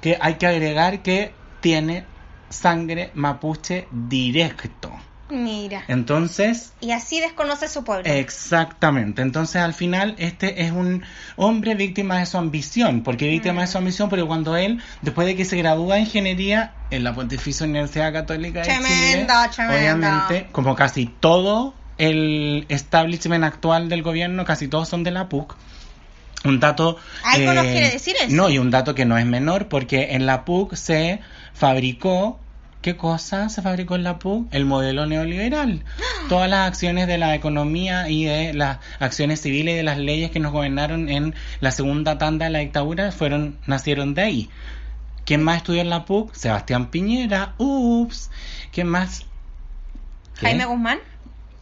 Que 0.00 0.18
hay 0.20 0.34
que 0.34 0.46
agregar 0.46 1.00
que 1.02 1.32
tiene 1.60 2.04
sangre 2.48 3.10
mapuche 3.14 3.88
directo. 3.90 4.92
Mira. 5.30 5.84
Entonces, 5.88 6.74
Y 6.80 6.92
así 6.92 7.18
desconoce 7.20 7.68
su 7.68 7.82
pueblo. 7.82 8.04
Exactamente. 8.06 9.22
Entonces, 9.22 9.56
al 9.56 9.72
final, 9.72 10.14
este 10.18 10.62
es 10.62 10.70
un 10.70 11.02
hombre 11.36 11.74
víctima 11.74 12.18
de 12.18 12.26
su 12.26 12.36
ambición. 12.36 13.02
porque 13.02 13.28
víctima 13.28 13.62
de 13.62 13.66
su 13.66 13.78
ambición? 13.78 14.10
Porque 14.10 14.24
cuando 14.24 14.56
él, 14.56 14.82
después 15.00 15.26
de 15.26 15.34
que 15.34 15.44
se 15.44 15.56
gradúa 15.56 15.94
de 15.96 16.02
ingeniería 16.02 16.74
en 16.90 17.04
la 17.04 17.14
Pontificia 17.14 17.66
Universidad 17.66 18.12
Católica 18.12 18.60
de 18.60 18.66
Tremendo, 18.66 19.32
Chile, 19.50 19.54
tremendo. 19.54 19.78
obviamente, 19.78 20.48
como 20.52 20.74
casi 20.74 21.06
todo 21.06 21.74
el 21.96 22.66
establishment 22.68 23.44
actual 23.44 23.88
del 23.88 24.02
gobierno, 24.02 24.44
casi 24.44 24.68
todos 24.68 24.88
son 24.88 25.04
de 25.04 25.10
la 25.10 25.28
PUC. 25.28 25.56
Un 26.44 26.60
dato. 26.60 26.98
Algo 27.24 27.54
nos 27.54 27.64
quiere 27.64 27.90
decir 27.90 28.14
eso. 28.20 28.34
No, 28.34 28.50
y 28.50 28.58
un 28.58 28.70
dato 28.70 28.94
que 28.94 29.04
no 29.06 29.16
es 29.16 29.24
menor, 29.26 29.68
porque 29.68 30.08
en 30.14 30.26
la 30.26 30.44
PUC 30.44 30.74
se 30.74 31.20
fabricó. 31.54 32.38
¿Qué 32.82 32.96
cosa 32.96 33.48
se 33.48 33.62
fabricó 33.62 33.94
en 33.94 34.02
la 34.04 34.18
PUC? 34.18 34.52
El 34.52 34.66
modelo 34.66 35.06
neoliberal. 35.06 35.84
Todas 36.28 36.50
las 36.50 36.68
acciones 36.68 37.06
de 37.06 37.16
la 37.16 37.34
economía 37.34 38.10
y 38.10 38.24
de 38.26 38.52
las 38.52 38.78
acciones 39.00 39.40
civiles 39.40 39.72
y 39.72 39.76
de 39.78 39.82
las 39.82 39.96
leyes 39.96 40.30
que 40.30 40.38
nos 40.38 40.52
gobernaron 40.52 41.08
en 41.08 41.34
la 41.60 41.70
segunda 41.70 42.18
tanda 42.18 42.44
de 42.44 42.50
la 42.50 42.58
dictadura 42.58 43.10
fueron 43.10 43.56
nacieron 43.66 44.12
de 44.12 44.22
ahí. 44.22 44.50
¿Quién 45.24 45.42
más 45.42 45.56
estudió 45.58 45.80
en 45.80 45.88
la 45.88 46.04
PUC? 46.04 46.34
Sebastián 46.34 46.90
Piñera. 46.90 47.54
Ups. 47.56 48.30
¿Quién 48.70 48.88
más? 48.88 49.20
¿Qué? 50.38 50.46
Jaime 50.46 50.66
Guzmán. 50.66 50.98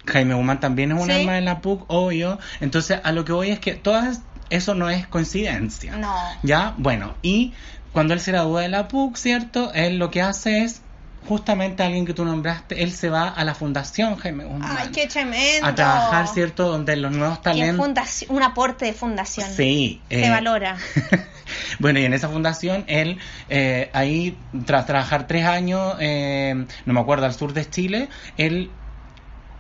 Jaime 0.06 0.34
Guzmán 0.34 0.58
también 0.58 0.90
es 0.90 1.00
un 1.00 1.06
Sí. 1.06 1.12
alma 1.12 1.34
de 1.34 1.42
la 1.42 1.60
PUC, 1.60 1.84
obvio. 1.86 2.40
Entonces, 2.60 2.98
a 3.04 3.12
lo 3.12 3.24
que 3.24 3.30
voy 3.30 3.50
es 3.50 3.60
que 3.60 3.74
todas 3.74 4.22
eso 4.52 4.75
no 4.75 4.90
es 4.90 5.06
coincidencia. 5.06 5.97
No. 5.97 6.14
¿Ya? 6.42 6.75
Bueno, 6.76 7.14
y 7.23 7.54
cuando 7.92 8.14
él 8.14 8.21
se 8.21 8.32
gradúa 8.32 8.62
de 8.62 8.68
la 8.68 8.88
PUC, 8.88 9.16
¿cierto? 9.16 9.73
Él 9.73 9.99
lo 9.99 10.11
que 10.11 10.23
hace 10.23 10.62
es 10.62 10.82
justamente 11.26 11.82
alguien 11.82 12.04
que 12.04 12.14
tú 12.14 12.25
nombraste, 12.25 12.82
él 12.82 12.92
se 12.92 13.09
va 13.09 13.28
a 13.28 13.44
la 13.44 13.54
Fundación 13.54 14.16
Jaime 14.16 14.44
Guzmán. 14.44 14.76
Ay, 14.76 14.88
qué 14.92 15.06
tremendo. 15.06 15.66
a 15.66 15.75
trabajar, 15.75 16.28
¿cierto? 16.28 16.68
Donde 16.68 16.97
los 16.97 17.12
nuevos 17.12 17.40
talentos... 17.42 18.25
un 18.28 18.42
aporte 18.42 18.87
de 18.87 18.92
fundación. 18.92 19.49
Sí. 19.50 20.00
Se 20.09 20.26
eh, 20.26 20.30
valora. 20.30 20.76
bueno, 21.78 22.00
y 22.00 22.04
en 22.04 22.12
esa 22.12 22.28
fundación, 22.28 22.85
él 22.88 23.18
eh, 23.49 23.90
ahí, 23.92 24.37
tras 24.66 24.87
trabajar 24.87 25.26
tres 25.26 25.47
años, 25.47 25.94
eh, 26.00 26.66
no 26.87 26.92
me 26.92 27.00
acuerdo, 27.00 27.26
al 27.26 27.35
sur 27.35 27.52
de 27.52 27.68
Chile, 27.68 28.09
él, 28.37 28.71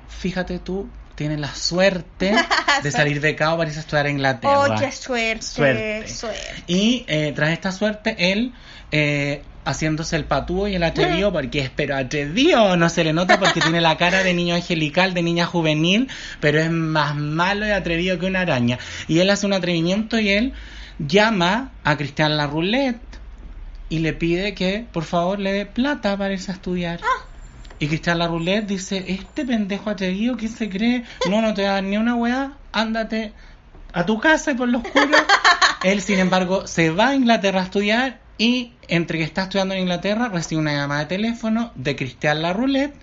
fíjate 0.08 0.58
tú, 0.58 0.88
tiene 1.14 1.36
la 1.36 1.54
suerte 1.54 2.34
de 2.82 2.90
salir 2.90 3.20
becado 3.20 3.56
para 3.56 3.68
irse 3.68 3.80
a 3.80 3.82
estudiar 3.82 4.06
a 4.06 4.10
Inglaterra. 4.10 4.60
Oh, 4.60 4.80
qué 4.80 4.92
suerte. 4.92 5.42
Suerte. 5.42 6.08
suerte. 6.08 6.64
Y 6.66 7.04
eh, 7.08 7.32
tras 7.34 7.50
esta 7.50 7.72
suerte, 7.72 8.32
él 8.32 8.52
eh, 8.90 9.42
haciéndose 9.64 10.16
el 10.16 10.24
patúo 10.24 10.68
y 10.68 10.74
el 10.74 10.82
atrevido, 10.82 11.32
porque 11.32 11.60
es 11.60 11.70
pero 11.70 11.96
atrevido, 11.96 12.76
no 12.76 12.88
se 12.88 13.04
le 13.04 13.12
nota 13.12 13.38
porque 13.38 13.60
tiene 13.60 13.80
la 13.80 13.96
cara 13.96 14.22
de 14.22 14.34
niño 14.34 14.54
angelical, 14.54 15.14
de 15.14 15.22
niña 15.22 15.46
juvenil, 15.46 16.08
pero 16.40 16.60
es 16.60 16.70
más 16.70 17.14
malo 17.14 17.66
y 17.66 17.70
atrevido 17.70 18.18
que 18.18 18.26
una 18.26 18.40
araña. 18.40 18.78
Y 19.08 19.20
él 19.20 19.30
hace 19.30 19.46
un 19.46 19.52
atrevimiento 19.52 20.18
y 20.18 20.30
él 20.30 20.52
llama 20.98 21.72
a 21.84 21.96
Cristian 21.96 22.36
Larroulette 22.36 23.00
y 23.88 23.98
le 23.98 24.12
pide 24.12 24.54
que 24.54 24.86
por 24.92 25.04
favor 25.04 25.38
le 25.38 25.52
dé 25.52 25.66
plata 25.66 26.16
para 26.16 26.32
irse 26.32 26.50
a 26.50 26.54
estudiar. 26.54 27.00
Y 27.82 27.88
Cristian 27.88 28.20
Larroulette 28.20 28.64
dice, 28.68 29.04
este 29.08 29.44
pendejo 29.44 29.90
atrevido, 29.90 30.36
¿quién 30.36 30.52
se 30.52 30.70
cree? 30.70 31.02
No, 31.28 31.42
no 31.42 31.52
te 31.52 31.64
va 31.64 31.70
a 31.70 31.72
dar 31.72 31.82
ni 31.82 31.96
una 31.96 32.14
weá, 32.14 32.52
ándate 32.70 33.32
a 33.92 34.06
tu 34.06 34.20
casa 34.20 34.52
y 34.52 34.54
por 34.54 34.68
lo 34.68 34.78
oscuro. 34.78 35.18
Él, 35.82 36.00
sin 36.00 36.20
embargo, 36.20 36.68
se 36.68 36.90
va 36.90 37.08
a 37.08 37.14
Inglaterra 37.16 37.58
a 37.58 37.64
estudiar 37.64 38.20
y 38.38 38.74
entre 38.86 39.18
que 39.18 39.24
está 39.24 39.42
estudiando 39.42 39.74
en 39.74 39.80
Inglaterra 39.80 40.28
recibe 40.28 40.60
una 40.60 40.74
llamada 40.74 41.00
de 41.00 41.06
teléfono 41.06 41.72
de 41.74 41.96
Cristian 41.96 42.42
Larroulette 42.42 42.94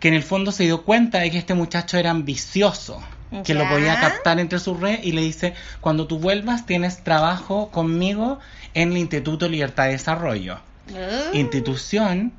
que 0.00 0.08
en 0.08 0.14
el 0.14 0.22
fondo 0.22 0.52
se 0.52 0.64
dio 0.64 0.82
cuenta 0.82 1.20
de 1.20 1.30
que 1.30 1.38
este 1.38 1.54
muchacho 1.54 1.96
era 1.96 2.10
ambicioso, 2.10 3.02
que 3.42 3.54
lo 3.54 3.66
podía 3.70 3.98
captar 3.98 4.38
entre 4.38 4.58
sus 4.58 4.78
redes 4.78 5.00
y 5.02 5.12
le 5.12 5.22
dice, 5.22 5.54
cuando 5.80 6.06
tú 6.06 6.18
vuelvas 6.18 6.66
tienes 6.66 7.02
trabajo 7.02 7.70
conmigo 7.70 8.38
en 8.74 8.92
el 8.92 8.98
Instituto 8.98 9.48
Libertad 9.48 9.84
de 9.84 9.92
Desarrollo 9.92 10.60
Uh. 10.92 11.34
institución 11.36 12.32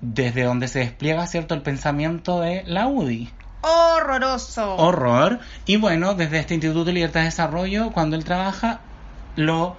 desde 0.00 0.44
donde 0.44 0.68
se 0.68 0.80
despliega 0.80 1.26
cierto 1.26 1.54
el 1.54 1.62
pensamiento 1.62 2.40
de 2.40 2.62
la 2.66 2.86
UDI. 2.86 3.30
Horroroso. 3.62 4.76
Horror. 4.76 5.40
Y 5.66 5.76
bueno, 5.76 6.14
desde 6.14 6.38
este 6.38 6.54
Instituto 6.54 6.84
de 6.86 6.92
Libertad 6.94 7.20
de 7.20 7.26
Desarrollo, 7.26 7.90
cuando 7.92 8.16
él 8.16 8.24
trabaja, 8.24 8.80
lo 9.36 9.76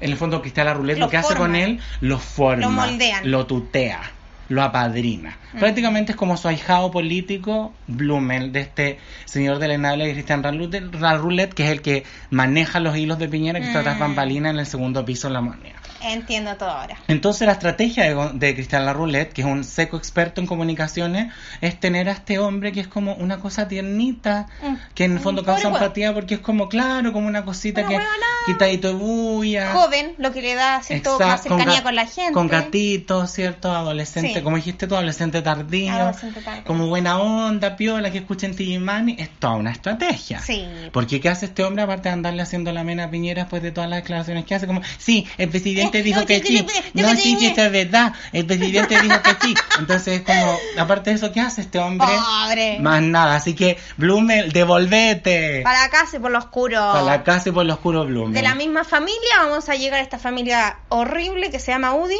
en 0.00 0.10
el 0.12 0.16
fondo 0.16 0.40
Cristian 0.40 0.66
Larroulette 0.66 0.98
Lo 0.98 1.06
lo 1.06 1.10
que 1.10 1.16
hace 1.16 1.34
con 1.34 1.56
él, 1.56 1.80
lo 2.00 2.18
forma, 2.18 2.62
Lo 2.62 2.70
moldean. 2.70 3.30
lo 3.30 3.46
tutea, 3.46 4.00
lo 4.48 4.62
apadrina. 4.62 5.36
Mm. 5.52 5.58
Prácticamente 5.58 6.12
es 6.12 6.16
como 6.16 6.36
su 6.36 6.48
ahijado 6.48 6.90
político, 6.90 7.72
Blumel, 7.86 8.52
de 8.52 8.60
este 8.60 8.98
señor 9.24 9.58
de 9.58 9.68
la 9.68 9.74
enable 9.74 10.06
de 10.06 10.12
Cristian 10.14 10.42
Larroulette, 10.42 11.54
que 11.54 11.64
es 11.64 11.70
el 11.70 11.82
que 11.82 12.04
maneja 12.30 12.80
los 12.80 12.96
hilos 12.96 13.18
de 13.18 13.28
Piñera 13.28 13.60
que 13.60 13.66
está 13.66 13.82
tras 13.82 13.96
Mm. 13.96 14.00
bambalina 14.00 14.50
en 14.50 14.58
el 14.58 14.66
segundo 14.66 15.04
piso 15.04 15.28
de 15.28 15.34
la 15.34 15.40
moneda. 15.40 15.74
Entiendo 16.00 16.54
todo 16.56 16.70
ahora. 16.70 16.96
Entonces 17.08 17.44
la 17.46 17.54
estrategia 17.54 18.04
de, 18.04 18.30
de 18.34 18.54
Cristian 18.54 18.86
Larroulette, 18.86 19.32
que 19.32 19.40
es 19.42 19.46
un 19.48 19.64
seco 19.64 19.96
experto 19.96 20.40
en 20.40 20.46
comunicaciones, 20.46 21.32
es 21.60 21.78
tener 21.80 22.08
a 22.08 22.12
este 22.12 22.38
hombre 22.38 22.70
que 22.70 22.78
es 22.80 22.86
como 22.88 23.14
una 23.14 23.38
cosa 23.40 23.66
tiernita, 23.66 24.46
Mm. 24.62 24.74
que 24.94 25.04
en 25.04 25.12
el 25.14 25.20
fondo 25.20 25.44
causa 25.44 25.68
pobre 25.70 25.82
empatía 25.84 26.14
porque 26.14 26.34
es 26.34 26.40
como, 26.40 26.68
claro, 26.68 27.12
como 27.12 27.26
una 27.26 27.44
cosita 27.44 27.84
que 27.86 27.98
quitadito 28.46 28.88
de 28.88 28.94
bulla. 28.94 29.72
Joven, 29.72 30.14
lo 30.18 30.32
que 30.32 30.40
le 30.40 30.54
da 30.54 30.80
cierto 30.82 31.14
Exacto, 31.14 31.26
más 31.26 31.42
cercanía 31.42 31.80
ga- 31.80 31.82
con, 31.82 31.94
la 31.96 32.06
gente. 32.06 32.32
Con 32.32 32.46
gatitos, 32.48 33.32
¿cierto? 33.32 33.72
Adolescente, 33.72 34.37
Sí. 34.38 34.44
como 34.44 34.56
dijiste 34.56 34.86
tú, 34.86 34.94
adolescente 34.96 35.42
tardío. 35.42 35.92
Adolescente 35.92 36.40
tardío. 36.40 36.64
Como 36.64 36.86
buena 36.88 37.18
onda, 37.18 37.76
piola, 37.76 38.10
que 38.10 38.18
escuchen 38.18 38.54
Tijimani. 38.56 39.16
Es 39.18 39.30
toda 39.38 39.54
una 39.54 39.70
estrategia. 39.70 40.40
Sí. 40.40 40.66
Porque 40.92 41.20
¿qué 41.20 41.28
hace 41.28 41.46
este 41.46 41.64
hombre 41.64 41.82
aparte 41.82 42.08
de 42.08 42.14
andarle 42.14 42.42
haciendo 42.42 42.72
la 42.72 42.84
mena 42.84 43.04
a 43.04 43.10
Piñera 43.10 43.42
después 43.42 43.62
de 43.62 43.72
todas 43.72 43.88
las 43.90 44.00
declaraciones 44.02 44.44
que 44.44 44.54
hace? 44.54 44.66
Como, 44.66 44.82
sí, 44.98 45.26
el 45.38 45.48
presidente 45.48 45.98
Eh, 45.98 46.02
dijo 46.02 46.20
no, 46.20 46.26
que 46.26 46.40
sí. 46.42 46.66
No, 46.94 47.08
sí, 47.16 47.36
sí, 47.38 47.46
esto 47.46 47.62
es 47.62 47.72
verdad. 47.72 48.12
El 48.32 48.46
presidente 48.46 49.00
dijo 49.00 49.16
que 49.22 49.36
sí. 49.46 49.54
Entonces, 49.78 50.22
como, 50.22 50.56
aparte 50.78 51.10
de 51.10 51.16
eso, 51.16 51.32
¿qué 51.32 51.40
hace 51.40 51.60
este 51.62 51.78
hombre? 51.78 52.06
Pobre. 52.08 52.78
Más 52.80 53.02
nada. 53.02 53.36
Así 53.36 53.54
que, 53.54 53.78
Blumel, 53.96 54.52
devolvete. 54.52 55.62
Para 55.62 55.84
acá, 55.84 56.06
se 56.06 56.20
por 56.20 56.30
lo 56.30 56.38
oscuro. 56.38 56.76
Para 56.76 57.02
la 57.02 57.22
casa 57.24 57.48
y 57.48 57.52
por 57.52 57.66
lo 57.66 57.74
oscuro, 57.74 58.04
Blumel. 58.04 58.34
De 58.34 58.42
la 58.42 58.54
misma 58.54 58.84
familia 58.84 59.18
vamos 59.38 59.68
a 59.68 59.74
llegar 59.74 60.00
a 60.00 60.02
esta 60.02 60.18
familia 60.18 60.78
horrible 60.88 61.50
que 61.50 61.58
se 61.58 61.72
llama 61.72 61.94
UDI. 61.94 62.16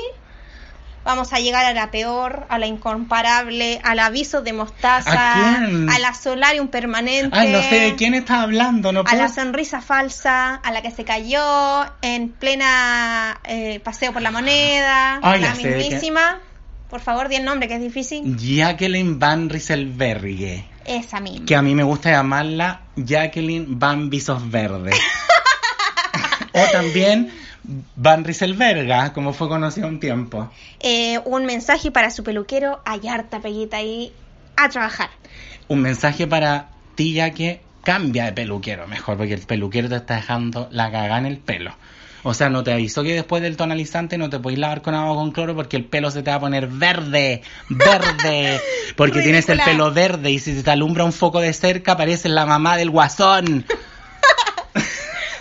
Vamos 1.08 1.32
a 1.32 1.38
llegar 1.38 1.64
a 1.64 1.72
la 1.72 1.90
peor, 1.90 2.44
a 2.50 2.58
la 2.58 2.66
incomparable, 2.66 3.80
al 3.82 3.98
aviso 3.98 4.42
de 4.42 4.52
mostaza, 4.52 5.54
¿A 5.54 5.56
quién? 5.56 5.88
a 5.88 5.98
la 5.98 6.12
solarium 6.12 6.68
permanente, 6.68 7.30
Ay, 7.32 7.50
no 7.50 7.62
sé 7.62 7.80
de 7.80 7.94
quién 7.94 8.12
estás 8.12 8.40
hablando, 8.40 8.92
no 8.92 9.04
a 9.06 9.14
la 9.14 9.30
sonrisa 9.30 9.80
falsa, 9.80 10.56
a 10.56 10.70
la 10.70 10.82
que 10.82 10.90
se 10.90 11.04
cayó 11.04 11.86
en 12.02 12.28
plena 12.28 13.40
eh, 13.44 13.80
paseo 13.82 14.12
por 14.12 14.20
la 14.20 14.30
moneda, 14.30 15.18
Ay, 15.22 15.40
la 15.40 15.54
de 15.54 15.62
qué. 15.62 15.76
mismísima. 15.76 16.40
Por 16.90 17.00
favor, 17.00 17.30
di 17.30 17.36
el 17.36 17.44
nombre 17.46 17.68
que 17.68 17.76
es 17.76 17.80
difícil. 17.80 18.36
Jacqueline 18.36 19.18
Van 19.18 19.48
Rieselberghe. 19.48 20.66
Esa 20.84 21.20
misma. 21.20 21.46
Que 21.46 21.56
a 21.56 21.62
mí 21.62 21.74
me 21.74 21.84
gusta 21.84 22.10
llamarla 22.10 22.82
Jacqueline 22.96 23.78
Van 23.78 24.10
Visos 24.10 24.50
Verde. 24.50 24.90
o 26.52 26.70
también 26.70 27.32
Van 27.96 28.24
Rieselberga, 28.24 29.12
como 29.12 29.32
fue 29.32 29.48
conocida 29.48 29.86
un 29.86 30.00
tiempo. 30.00 30.50
Eh, 30.80 31.18
un 31.24 31.44
mensaje 31.44 31.90
para 31.90 32.10
su 32.10 32.24
peluquero, 32.24 32.80
hay 32.84 33.06
harta 33.08 33.40
peguita 33.40 33.76
ahí 33.76 34.12
a 34.56 34.68
trabajar. 34.68 35.10
Un 35.68 35.82
mensaje 35.82 36.26
para 36.26 36.70
ti, 36.94 37.12
ya 37.12 37.30
que 37.30 37.60
cambia 37.84 38.24
de 38.24 38.32
peluquero 38.32 38.86
mejor, 38.86 39.18
porque 39.18 39.34
el 39.34 39.42
peluquero 39.42 39.88
te 39.88 39.96
está 39.96 40.16
dejando 40.16 40.68
la 40.70 40.90
cagada 40.90 41.18
en 41.18 41.26
el 41.26 41.38
pelo. 41.38 41.74
O 42.22 42.34
sea, 42.34 42.48
no 42.48 42.64
te 42.64 42.72
avisó 42.72 43.02
que 43.02 43.14
después 43.14 43.42
del 43.42 43.56
tonalizante 43.56 44.18
no 44.18 44.28
te 44.28 44.38
podéis 44.38 44.58
lavar 44.58 44.82
con 44.82 44.94
agua 44.94 45.14
con 45.14 45.30
cloro 45.30 45.54
porque 45.54 45.76
el 45.76 45.84
pelo 45.84 46.10
se 46.10 46.22
te 46.22 46.30
va 46.30 46.36
a 46.36 46.40
poner 46.40 46.66
verde, 46.66 47.42
verde, 47.68 48.60
porque 48.96 49.22
tienes 49.22 49.48
el 49.48 49.60
pelo 49.60 49.92
verde 49.92 50.30
y 50.30 50.38
si 50.38 50.54
se 50.54 50.62
te 50.62 50.70
alumbra 50.70 51.04
un 51.04 51.12
foco 51.12 51.40
de 51.40 51.52
cerca 51.52 51.96
pareces 51.96 52.30
la 52.32 52.44
mamá 52.44 52.76
del 52.76 52.90
guasón. 52.90 53.64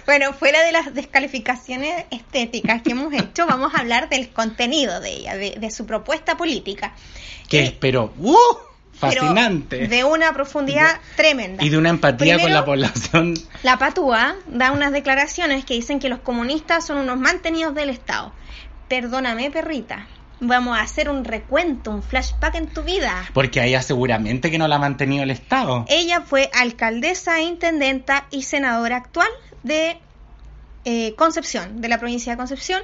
Bueno, 0.07 0.31
fuera 0.31 0.63
de 0.63 0.71
las 0.71 0.93
descalificaciones 0.93 2.05
estéticas 2.11 2.81
que 2.81 2.91
hemos 2.91 3.13
hecho, 3.13 3.45
vamos 3.47 3.75
a 3.75 3.79
hablar 3.79 4.07
del 4.07 4.29
contenido 4.29 5.01
de 5.01 5.11
ella, 5.11 5.35
de, 5.35 5.57
de 5.59 5.69
su 5.69 5.85
propuesta 5.85 6.37
política. 6.37 6.93
Que 7.49 7.63
es, 7.63 7.71
pero, 7.73 8.13
¡uh! 8.17 8.37
pero 9.01 9.21
Fascinante. 9.21 9.87
De 9.89 10.05
una 10.05 10.31
profundidad 10.31 11.01
tremenda. 11.17 11.61
y 11.61 11.67
de 11.67 11.77
una 11.77 11.89
empatía 11.89 12.39
con 12.39 12.53
la 12.53 12.63
población. 12.63 13.33
La 13.63 13.77
Patúa 13.77 14.37
da 14.47 14.71
unas 14.71 14.93
declaraciones 14.93 15.65
que 15.65 15.73
dicen 15.73 15.99
que 15.99 16.07
los 16.07 16.19
comunistas 16.19 16.85
son 16.85 16.99
unos 16.99 17.19
mantenidos 17.19 17.75
del 17.75 17.89
Estado. 17.89 18.31
Perdóname, 18.87 19.51
perrita. 19.51 20.07
Vamos 20.39 20.77
a 20.77 20.81
hacer 20.81 21.09
un 21.09 21.25
recuento, 21.25 21.91
un 21.91 22.01
flashback 22.01 22.55
en 22.55 22.67
tu 22.67 22.83
vida. 22.83 23.25
Porque 23.33 23.59
a 23.59 23.65
ella 23.65 23.81
seguramente 23.81 24.49
que 24.49 24.57
no 24.57 24.69
la 24.69 24.77
ha 24.77 24.79
mantenido 24.79 25.23
el 25.23 25.31
Estado. 25.31 25.85
Ella 25.89 26.21
fue 26.21 26.49
alcaldesa, 26.53 27.41
intendenta 27.41 28.27
y 28.31 28.43
senadora 28.43 28.97
actual 28.97 29.29
de 29.63 29.99
eh, 30.85 31.15
Concepción, 31.15 31.81
de 31.81 31.87
la 31.89 31.97
provincia 31.97 32.31
de 32.33 32.37
Concepción. 32.37 32.81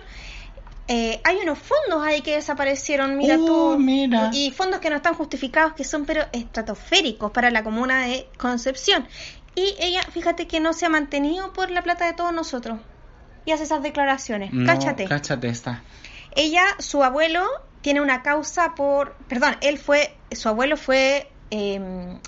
Eh, 0.90 1.22
hay 1.24 1.38
unos 1.38 1.60
fondos 1.60 2.04
ahí 2.06 2.22
que 2.22 2.36
desaparecieron, 2.36 3.18
mira 3.18 3.38
Uh, 3.38 3.46
tú. 3.46 3.80
mira. 3.80 4.30
Y 4.34 4.52
fondos 4.52 4.80
que 4.82 4.90
no 4.90 4.98
están 4.98 5.14
justificados, 5.14 5.74
que 5.74 5.86
son 5.86 6.06
pero 6.06 6.26
estratosféricos 6.34 7.32
para 7.32 7.52
la 7.52 7.64
comuna 7.64 8.02
de 8.06 8.28
Concepción. 8.38 9.08
Y 9.56 9.76
ella, 9.80 10.02
fíjate 10.12 10.48
que 10.48 10.60
no 10.60 10.74
se 10.74 10.86
ha 10.86 10.90
mantenido 10.90 11.54
por 11.54 11.72
la 11.72 11.84
plata 11.84 12.06
de 12.06 12.14
todos 12.14 12.34
nosotros. 12.34 12.80
Y 13.46 13.52
hace 13.52 13.64
esas 13.64 13.82
declaraciones. 13.84 14.52
No, 14.52 14.66
Cáchate. 14.66 15.06
Cáchate 15.06 15.48
esta. 15.48 15.84
Ella, 16.36 16.64
su 16.80 17.04
abuelo, 17.04 17.46
tiene 17.82 18.02
una 18.02 18.22
causa 18.24 18.74
por. 18.76 19.16
Perdón, 19.30 19.56
él 19.62 19.78
fue. 19.78 20.16
Su 20.32 20.50
abuelo 20.50 20.76
fue 20.78 21.30
eh, 21.52 21.80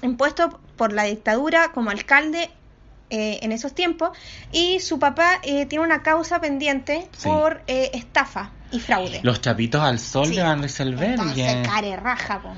impuesto 0.01 0.59
por 0.77 0.93
la 0.93 1.03
dictadura 1.05 1.71
como 1.73 1.89
alcalde 1.89 2.49
eh, 3.09 3.39
en 3.41 3.51
esos 3.51 3.73
tiempos. 3.73 4.09
Y 4.51 4.79
su 4.79 4.99
papá 4.99 5.39
eh, 5.43 5.65
tiene 5.65 5.85
una 5.85 6.01
causa 6.03 6.39
pendiente 6.39 7.07
Sí. 7.17 7.27
por 7.27 7.61
eh, 7.67 7.91
estafa 7.93 8.51
y 8.71 8.79
fraude. 8.79 9.19
Los 9.23 9.41
chapitos 9.41 9.81
al 9.81 9.99
sol 9.99 10.27
Sí. 10.27 10.35
de 10.35 10.43
Van. 10.43 10.63
Entonces, 10.63 11.67
care 11.67 11.95
raja, 11.97 12.41
po. 12.41 12.49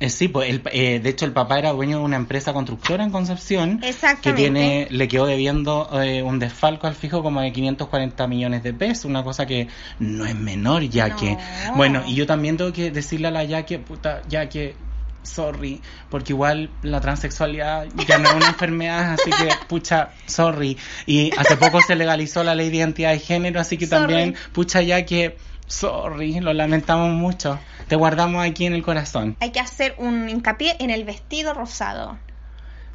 Eh, 0.00 0.10
sí, 0.10 0.26
pues 0.26 0.50
el- 0.50 0.62
eh, 0.72 0.98
de 0.98 1.10
hecho 1.10 1.24
el 1.26 1.32
papá 1.32 1.60
era 1.60 1.70
dueño 1.70 1.98
de 1.98 2.04
una 2.04 2.16
empresa 2.16 2.52
constructora 2.52 3.04
en 3.04 3.10
Concepción 3.12 3.80
que 4.20 4.32
tiene 4.32 4.88
le 4.90 5.06
quedó 5.06 5.26
debiendo 5.26 5.88
eh, 6.02 6.24
un 6.24 6.40
desfalco 6.40 6.88
al 6.88 6.96
fijo 6.96 7.22
como 7.22 7.40
de 7.40 7.52
540 7.52 8.26
millones 8.26 8.64
de 8.64 8.74
pesos, 8.74 9.04
una 9.04 9.22
cosa 9.22 9.46
que 9.46 9.68
no 10.00 10.26
es 10.26 10.34
menor 10.34 10.82
ya 10.82 11.06
No. 11.06 11.16
que 11.16 11.38
bueno, 11.76 12.02
y 12.04 12.16
yo 12.16 12.26
también 12.26 12.56
tengo 12.56 12.72
que 12.72 12.90
decirle 12.90 13.28
a 13.28 13.30
la 13.30 13.44
ya 13.44 13.64
que 13.64 13.78
puta, 13.78 14.22
ya 14.28 14.48
que 14.48 14.74
sorry, 15.22 15.80
porque 16.10 16.32
igual 16.32 16.70
la 16.82 17.00
transexualidad 17.00 17.86
ya 18.08 18.18
no 18.18 18.28
es 18.30 18.34
una 18.34 18.48
enfermedad, 18.54 19.12
así 19.14 19.30
que 19.30 19.48
pucha, 19.68 20.10
sorry. 20.26 20.76
Y 21.06 21.30
hace 21.38 21.56
poco 21.56 21.80
se 21.80 21.94
legalizó 21.96 22.42
la 22.44 22.54
ley 22.54 22.70
de 22.70 22.76
identidad 22.78 23.10
de 23.12 23.18
género, 23.18 23.60
así 23.60 23.78
que 23.78 23.86
Sorry. 23.86 24.00
también 24.00 24.36
pucha 24.52 24.82
ya 24.82 25.04
que 25.04 25.36
Sorry, 25.68 26.38
lo 26.40 26.52
lamentamos 26.52 27.12
mucho. 27.12 27.58
Te 27.88 27.96
guardamos 27.96 28.44
aquí 28.44 28.66
en 28.66 28.74
el 28.74 28.82
corazón. 28.82 29.36
Hay 29.40 29.52
que 29.52 29.60
hacer 29.60 29.94
un 29.96 30.28
hincapié 30.28 30.76
en 30.80 30.90
el 30.90 31.04
vestido 31.04 31.54
rosado. 31.54 32.18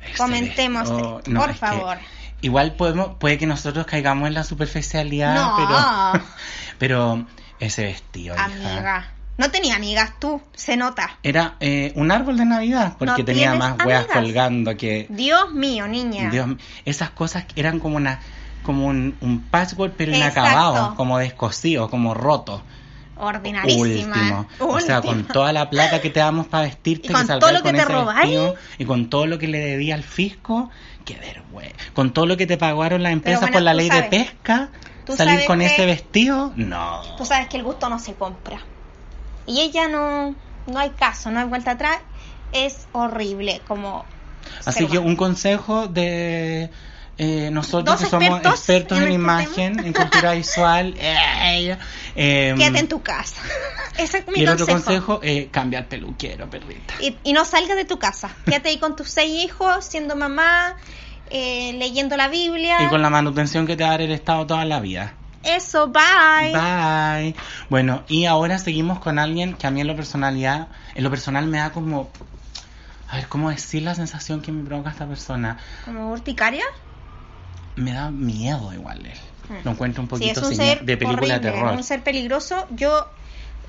Ese 0.03 0.15
Comentemos, 0.17 0.87
vestido- 0.91 1.21
por 1.39 1.53
favor. 1.55 1.97
igual 2.41 2.73
podemos, 2.75 3.15
puede 3.19 3.39
que 3.39 3.47
nosotros 3.47 3.87
caigamos 3.87 4.27
en 4.27 4.35
la 4.35 4.43
superficialidad, 4.43 5.33
No. 5.33 5.55
pero, 5.57 6.25
pero 6.77 7.27
ese 7.59 7.83
vestido, 7.85 8.35
hija. 8.35 9.11
No 9.37 9.51
tenía 9.51 9.75
amigas 9.75 10.13
tú, 10.19 10.41
se 10.53 10.77
nota. 10.77 11.19
Era 11.23 11.55
eh, 11.59 11.91
un 11.95 12.11
árbol 12.11 12.37
de 12.37 12.45
Navidad, 12.45 12.95
porque 12.97 13.19
No 13.21 13.25
tenía 13.25 13.53
más 13.53 13.79
amigas. 13.79 14.07
colgando 14.11 14.75
que... 14.75 15.05
Dios 15.09 15.53
mío, 15.53 15.87
niña. 15.87 16.29
Dios, 16.31 16.47
esas 16.85 17.11
cosas 17.11 17.45
eran 17.55 17.79
como 17.79 17.97
una 17.97 18.19
como 18.63 18.87
un, 18.87 19.15
un 19.21 19.43
patchwork 19.43 19.93
pero 19.95 20.11
Exacto. 20.13 20.39
inacabado, 20.41 20.95
como 20.95 21.17
descosido, 21.19 21.89
como 21.89 22.13
roto. 22.13 22.61
Ordinarísima. 23.15 24.45
Último. 24.59 24.73
O 24.73 24.79
sea, 24.79 25.01
con 25.01 25.23
toda 25.25 25.53
la 25.53 25.69
plata 25.69 26.01
que 26.01 26.09
te 26.09 26.19
damos 26.19 26.47
para 26.47 26.63
vestirte, 26.63 27.07
Y 27.07 27.11
con 27.13 27.25
que 27.27 27.37
todo 27.39 27.51
lo 27.51 27.63
que 27.63 27.73
te 27.73 27.85
robáis. 27.85 28.37
y 28.77 28.85
con 28.85 29.09
todo 29.09 29.25
lo 29.25 29.37
que 29.39 29.47
le 29.47 29.59
debía 29.59 29.95
al 29.95 30.03
fisco, 30.03 30.69
qué 31.05 31.15
vergüenza. 31.15 31.75
Con 31.93 32.11
todo 32.13 32.25
lo 32.25 32.37
que 32.37 32.45
te 32.45 32.57
pagaron 32.57 33.03
las 33.03 33.13
empresas 33.13 33.41
bueno, 33.41 33.53
por 33.53 33.61
la 33.61 33.73
ley 33.73 33.87
sabes. 33.87 34.03
de 34.03 34.09
pesca, 34.17 34.69
salir 35.15 35.45
con 35.45 35.59
que- 35.59 35.67
ese 35.67 35.85
vestido, 35.85 36.53
no. 36.55 37.01
Tú 37.17 37.25
sabes 37.25 37.47
que 37.47 37.57
el 37.57 37.63
gusto 37.63 37.89
no 37.89 37.99
se 37.99 38.15
compra. 38.15 38.59
Y 39.47 39.61
ella 39.61 39.87
no, 39.87 40.35
no 40.67 40.79
hay 40.79 40.91
caso, 40.91 41.31
no 41.31 41.39
hay 41.39 41.47
vuelta 41.47 41.71
atrás. 41.71 41.99
Es 42.51 42.87
horrible, 42.91 43.61
como... 43.67 44.05
Así 44.65 44.87
que 44.87 44.97
un 44.97 45.15
consejo 45.15 45.87
de 45.87 46.69
eh, 47.17 47.49
nosotros 47.51 47.99
que 47.99 48.05
somos 48.05 48.39
expertos 48.45 48.97
en 48.97 49.05
en, 49.05 49.09
este 49.09 49.15
imagen, 49.15 49.79
en 49.79 49.93
cultura 49.93 50.33
visual, 50.33 50.93
eh, 50.99 51.77
eh, 52.15 52.53
Quédate 52.57 52.79
en 52.79 52.87
tu 52.87 53.01
casa. 53.01 53.41
Ese 53.97 54.19
es 54.19 54.27
mi 54.27 54.39
y 54.39 54.43
el 54.43 54.49
otro 54.49 54.67
consejo. 54.67 55.15
consejo, 55.15 55.19
eh, 55.23 55.49
cambia 55.51 55.79
el 55.79 55.85
peluquero, 55.85 56.49
perrita. 56.49 56.93
Y, 56.99 57.17
y 57.23 57.33
no 57.33 57.43
salgas 57.43 57.75
de 57.75 57.85
tu 57.85 57.97
casa. 57.97 58.29
Quédate 58.45 58.69
ahí 58.69 58.77
con 58.77 58.95
tus 58.95 59.09
seis 59.09 59.43
hijos, 59.43 59.85
siendo 59.85 60.15
mamá, 60.15 60.75
eh, 61.29 61.73
leyendo 61.73 62.15
la 62.17 62.27
Biblia. 62.27 62.83
Y 62.83 62.87
con 62.87 63.01
la 63.01 63.09
manutención 63.09 63.65
que 63.65 63.75
te 63.75 63.83
va 63.83 63.89
a 63.89 63.91
dar 63.93 64.01
el 64.01 64.11
Estado 64.11 64.45
toda 64.45 64.65
la 64.65 64.79
vida. 64.79 65.13
Eso, 65.47 65.87
bye. 65.87 66.51
Bye. 66.53 67.35
Bueno, 67.69 68.03
y 68.07 68.25
ahora 68.25 68.57
seguimos 68.59 68.99
con 68.99 69.17
alguien 69.19 69.53
que 69.55 69.65
a 69.67 69.71
mí 69.71 69.81
en 69.81 69.87
lo 69.87 69.95
personalidad, 69.95 70.67
en 70.95 71.03
lo 71.03 71.09
personal 71.09 71.45
me 71.47 71.57
da 71.59 71.71
como, 71.71 72.11
a 73.09 73.15
ver, 73.17 73.27
¿cómo 73.27 73.49
decir 73.49 73.83
la 73.83 73.95
sensación 73.95 74.41
que 74.41 74.51
me 74.51 74.63
provoca 74.63 74.89
esta 74.89 75.07
persona? 75.07 75.57
¿Como 75.85 76.11
urticaria? 76.11 76.65
Me 77.75 77.93
da 77.93 78.11
miedo 78.11 78.73
igual 78.73 79.05
él. 79.05 79.17
Mm. 79.49 79.65
Lo 79.65 79.71
encuentro 79.71 80.03
un 80.03 80.09
Sí, 80.09 80.29
es 80.29 80.33
poquito 80.33 80.41
un 80.41 80.55
sin- 80.55 80.57
ser 80.65 80.83
de 80.83 80.97
película 80.97 81.35
horrible, 81.35 81.51
de 81.51 81.55
terror. 81.55 81.73
un 81.75 81.83
ser 81.83 82.03
peligroso. 82.03 82.67
Yo, 82.71 83.07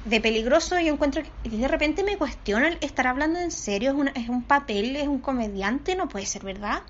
de 0.05 0.21
peligroso, 0.21 0.81
yo 0.81 0.93
encuentro 0.93 1.23
que 1.23 1.51
de 1.51 1.69
repente 1.69 2.03
me 2.03 2.17
cuestiono 2.17 2.67
el 2.67 2.79
estar 2.81 3.07
hablando 3.07 3.39
en 3.39 3.51
serio. 3.51 3.91
Es, 3.91 3.97
una- 3.97 4.11
es 4.13 4.29
un 4.29 4.43
papel, 4.45 4.97
es 4.97 5.07
un 5.07 5.21
comediante, 5.21 5.95
no 5.95 6.09
puede 6.09 6.27
ser 6.27 6.43
verdad. 6.45 6.81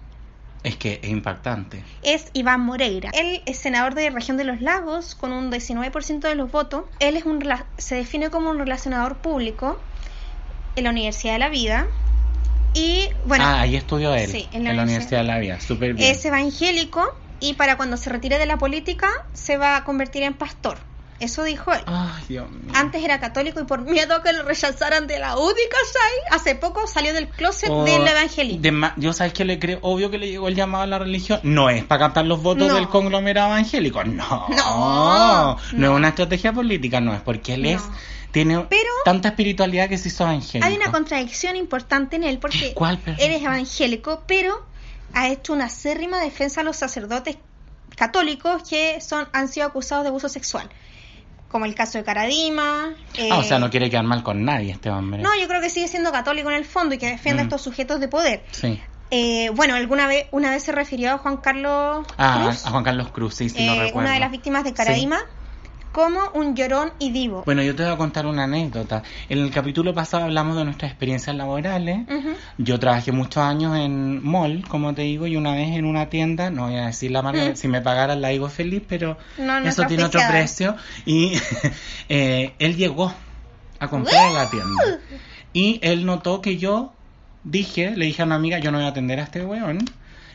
Es 0.64 0.76
que 0.76 1.00
es 1.02 1.08
impactante. 1.08 1.84
es 2.02 2.30
Iván 2.32 2.60
Moreira. 2.60 3.10
Él 3.14 3.42
es 3.46 3.58
senador 3.58 3.94
de 3.94 4.10
región 4.10 4.36
de 4.36 4.44
los 4.44 4.60
lagos 4.60 5.14
con 5.14 5.32
un 5.32 5.52
19% 5.52 6.20
de 6.20 6.34
los 6.34 6.50
votos. 6.50 6.84
Él 6.98 7.16
es 7.16 7.24
un 7.24 7.42
se 7.76 7.94
define 7.94 8.30
como 8.30 8.50
un 8.50 8.58
relacionador 8.58 9.18
público 9.18 9.78
en 10.76 10.84
la 10.84 10.90
Universidad 10.90 11.34
de 11.34 11.38
la 11.38 11.48
Vida. 11.48 11.86
Y 12.74 13.08
bueno, 13.24 13.44
ah, 13.44 13.62
ahí 13.62 13.76
estudió 13.76 14.14
él, 14.14 14.28
sí, 14.28 14.48
en 14.52 14.64
la, 14.64 14.82
Universidad 14.82 15.20
de 15.20 15.26
la 15.26 15.38
Vida. 15.38 15.60
Súper 15.60 15.94
bien. 15.94 16.10
es 16.10 16.24
evangélico 16.24 17.14
y 17.40 17.54
para 17.54 17.76
cuando 17.76 17.96
se 17.96 18.10
retire 18.10 18.38
de 18.38 18.46
la 18.46 18.58
política 18.58 19.08
se 19.32 19.56
va 19.56 19.76
a 19.76 19.84
convertir 19.84 20.22
en 20.22 20.34
pastor. 20.34 20.78
Eso 21.20 21.42
dijo 21.42 21.72
él. 21.72 21.80
Ay, 21.86 22.22
Dios 22.28 22.48
mío. 22.50 22.72
Antes 22.74 23.02
era 23.02 23.18
católico 23.18 23.60
y 23.60 23.64
por 23.64 23.80
miedo 23.82 24.14
a 24.14 24.22
que 24.22 24.32
lo 24.32 24.44
rechazaran 24.44 25.06
de 25.08 25.18
la 25.18 25.36
UDI, 25.36 25.62
¿cachai? 25.68 26.38
Hace 26.38 26.54
poco 26.54 26.86
salió 26.86 27.12
del 27.12 27.28
closet 27.28 27.68
Oh, 27.70 27.84
del 27.84 28.06
evangelismo. 28.06 28.60
de 28.62 28.92
yo 29.02 29.12
sabes 29.12 29.32
que 29.32 29.44
le 29.44 29.58
creo, 29.58 29.78
obvio 29.82 30.10
que 30.12 30.18
le 30.18 30.28
llegó 30.28 30.46
el 30.46 30.54
llamado 30.54 30.84
a 30.84 30.86
la 30.86 30.98
religión. 31.00 31.40
No 31.42 31.70
es 31.70 31.82
para 31.84 32.06
captar 32.06 32.24
los 32.24 32.40
votos 32.40 32.68
No. 32.68 32.74
del 32.76 32.88
conglomerado 32.88 33.48
evangélico. 33.48 34.04
No. 34.04 34.46
No, 34.48 34.56
No, 34.56 35.56
no. 35.72 35.86
es 35.86 35.90
una 35.96 36.08
estrategia 36.10 36.52
política, 36.52 37.00
no 37.00 37.12
es 37.14 37.20
porque 37.20 37.54
él 37.54 37.62
No. 37.64 37.68
es 37.70 37.82
tiene 38.30 38.58
Pero- 38.68 38.92
tanta 39.04 39.28
espiritualidad 39.30 39.88
que 39.88 39.98
se 39.98 40.08
hizo 40.08 40.22
evangélico. 40.24 40.66
Hay 40.66 40.76
una 40.76 40.92
contradicción 40.92 41.56
importante 41.56 42.14
en 42.16 42.24
él 42.24 42.38
porque 42.38 42.74
¿Cuál, 42.74 42.98
perdón? 42.98 43.20
él 43.24 43.32
es 43.32 43.42
evangélico, 43.42 44.22
pero 44.26 44.64
ha 45.14 45.28
hecho 45.28 45.52
una 45.54 45.64
acérrima 45.64 46.20
defensa 46.20 46.60
a 46.60 46.64
los 46.64 46.76
sacerdotes 46.76 47.38
católicos 47.96 48.62
que 48.68 49.00
son 49.00 49.26
han 49.32 49.48
sido 49.48 49.66
acusados 49.66 50.04
de 50.04 50.08
abuso 50.10 50.28
sexual, 50.28 50.68
como 51.48 51.64
el 51.64 51.74
caso 51.74 51.98
de 51.98 52.04
Caradima. 52.04 52.90
eh, 53.14 53.28
Ah, 53.32 53.38
o 53.38 53.42
sea, 53.42 53.58
no 53.58 53.70
quiere 53.70 53.88
quedar 53.90 54.04
mal 54.04 54.22
con 54.22 54.44
nadie 54.44 54.72
este 54.72 54.90
hombre. 54.90 55.22
no, 55.22 55.30
yo 55.40 55.48
creo 55.48 55.60
que 55.60 55.70
sigue 55.70 55.88
siendo 55.88 56.12
católico 56.12 56.50
en 56.50 56.56
el 56.56 56.64
fondo 56.64 56.94
y 56.94 56.98
que 56.98 57.06
defiende 57.06 57.42
a 57.42 57.44
Mm. 57.44 57.48
estos 57.48 57.62
sujetos 57.62 58.00
de 58.00 58.08
poder. 58.08 58.44
Sí. 58.52 58.80
Eh, 59.10 59.50
bueno, 59.54 59.74
alguna 59.74 60.06
vez 60.06 60.26
una 60.32 60.50
vez 60.50 60.62
se 60.64 60.72
refirió 60.72 61.12
a 61.12 61.18
Juan 61.18 61.38
Carlos 61.38 62.06
Ah, 62.18 62.42
Cruz, 62.44 62.66
a 62.66 62.70
Juan 62.70 62.84
Carlos 62.84 63.10
Cruz, 63.10 63.34
sí, 63.34 63.48
sí, 63.48 63.66
eh, 63.66 63.70
recuerdo. 63.70 64.00
una 64.00 64.12
de 64.12 64.20
las 64.20 64.30
víctimas 64.30 64.64
de 64.64 64.74
Caradima, 64.74 65.18
como 65.98 66.20
un 66.34 66.54
llorón 66.54 66.92
y 67.00 67.10
divo. 67.10 67.42
Bueno, 67.44 67.60
yo 67.60 67.74
te 67.74 67.82
voy 67.82 67.90
a 67.92 67.96
contar 67.96 68.24
una 68.24 68.44
anécdota. 68.44 69.02
En 69.28 69.40
el 69.40 69.50
capítulo 69.50 69.92
pasado 69.92 70.22
hablamos 70.26 70.56
de 70.56 70.64
nuestras 70.64 70.92
experiencias 70.92 71.34
laborales. 71.34 72.06
Yo 72.56 72.78
trabajé 72.78 73.10
muchos 73.10 73.42
años 73.42 73.76
en 73.76 74.24
mall, 74.24 74.62
como 74.68 74.94
te 74.94 75.02
digo, 75.02 75.26
y 75.26 75.34
una 75.34 75.56
vez 75.56 75.76
en 75.76 75.84
una 75.84 76.08
tienda, 76.08 76.50
no 76.50 76.66
voy 76.66 76.76
a 76.76 76.86
decir 76.86 77.10
la 77.10 77.20
marca, 77.22 77.50
Mm. 77.50 77.56
si 77.56 77.66
me 77.66 77.80
pagaran 77.80 78.20
la 78.20 78.28
digo 78.28 78.48
feliz, 78.48 78.80
pero 78.88 79.18
No, 79.38 79.58
no 79.58 79.68
eso 79.68 79.82
es 79.82 79.88
tiene 79.88 80.04
otro 80.04 80.20
precio. 80.30 80.76
Y 81.04 81.32
eh, 82.08 82.54
él 82.60 82.76
llegó 82.76 83.12
a 83.80 83.88
comprar 83.88 84.30
la 84.30 84.48
tienda. 84.48 85.00
Y 85.52 85.80
él 85.82 86.06
notó 86.06 86.40
que 86.40 86.58
yo 86.58 86.92
dije, 87.42 87.90
le 87.96 88.06
dije 88.06 88.22
a 88.22 88.24
una 88.24 88.36
amiga, 88.36 88.60
yo 88.60 88.70
no 88.70 88.78
voy 88.78 88.86
a 88.86 88.90
atender 88.90 89.18
a 89.18 89.24
este 89.24 89.44
weón, 89.44 89.78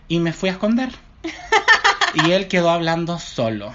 y 0.09 0.19
me 0.19 0.33
fui 0.33 0.49
a 0.49 0.51
esconder. 0.51 0.89
y 2.27 2.31
él 2.31 2.49
quedó 2.49 2.69
hablando 2.69 3.17
solo 3.17 3.73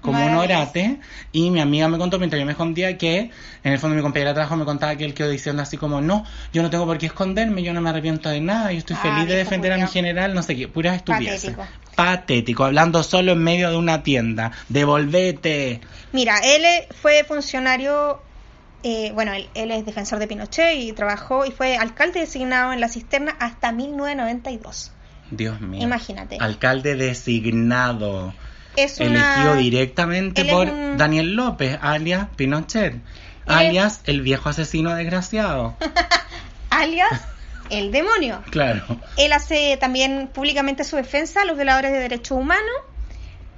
como 0.00 0.24
un 0.24 0.34
orate 0.34 1.00
y 1.32 1.50
mi 1.50 1.60
amiga 1.60 1.88
me 1.88 1.98
contó 1.98 2.18
mientras 2.18 2.38
yo 2.38 2.46
me 2.46 2.52
escondía 2.52 2.96
que 2.96 3.30
en 3.64 3.72
el 3.72 3.78
fondo 3.78 3.96
mi 3.96 4.02
compañera 4.02 4.30
de 4.30 4.34
trabajo 4.34 4.56
me 4.56 4.64
contaba 4.64 4.94
que 4.96 5.04
él 5.04 5.12
quedó 5.14 5.28
diciendo 5.28 5.60
así 5.62 5.76
como 5.76 6.00
no, 6.00 6.24
yo 6.52 6.62
no 6.62 6.70
tengo 6.70 6.86
por 6.86 6.98
qué 6.98 7.06
esconderme, 7.06 7.62
yo 7.62 7.72
no 7.72 7.80
me 7.80 7.90
arrepiento 7.90 8.28
de 8.28 8.40
nada, 8.40 8.72
yo 8.72 8.78
estoy 8.78 8.96
Ah, 8.98 9.02
feliz 9.02 9.28
de 9.28 9.36
defender 9.36 9.72
a 9.72 9.78
mi 9.78 9.86
general, 9.86 10.34
no 10.34 10.42
sé 10.42 10.56
qué, 10.56 10.68
puras 10.68 10.96
estupideces. 10.96 11.50
Patético. 11.50 11.66
Patético, 11.96 12.64
hablando 12.64 13.02
solo 13.02 13.32
en 13.32 13.42
medio 13.42 13.70
de 13.70 13.76
una 13.76 14.02
tienda. 14.04 14.52
Devolvete. 14.68 15.80
Mira, 16.12 16.38
él 16.38 16.64
fue 17.02 17.24
funcionario, 17.24 18.22
eh, 18.84 19.10
bueno, 19.14 19.32
él, 19.32 19.48
él 19.54 19.72
es 19.72 19.84
defensor 19.84 20.20
de 20.20 20.28
Pinochet 20.28 20.78
y 20.78 20.92
trabajó 20.92 21.44
y 21.44 21.50
fue 21.50 21.76
alcalde 21.76 22.20
designado 22.20 22.72
en 22.72 22.80
la 22.80 22.88
cisterna 22.88 23.36
hasta 23.40 23.72
1992. 23.72 24.92
Dios 25.30 25.60
mío. 25.60 25.82
Imagínate. 25.82 26.38
Alcalde 26.40 26.94
designado. 26.94 28.32
Es 28.84 28.98
una... 29.00 29.34
Elegido 29.34 29.54
directamente 29.56 30.42
él 30.42 30.48
por 30.48 30.68
un- 30.68 30.96
Daniel 30.96 31.34
López, 31.34 31.78
alias 31.82 32.28
Pinochet. 32.36 32.94
Alias 33.46 34.02
el 34.04 34.20
viejo 34.22 34.48
asesino 34.50 34.94
desgraciado. 34.94 35.74
alias 36.70 37.10
el 37.70 37.90
demonio. 37.92 38.42
Claro. 38.50 38.84
Él 39.16 39.32
hace 39.32 39.76
también 39.78 40.28
públicamente 40.32 40.84
su 40.84 40.96
defensa 40.96 41.42
a 41.42 41.44
los 41.44 41.56
violadores 41.56 41.92
de 41.92 41.98
derechos 41.98 42.36
humanos, 42.38 42.64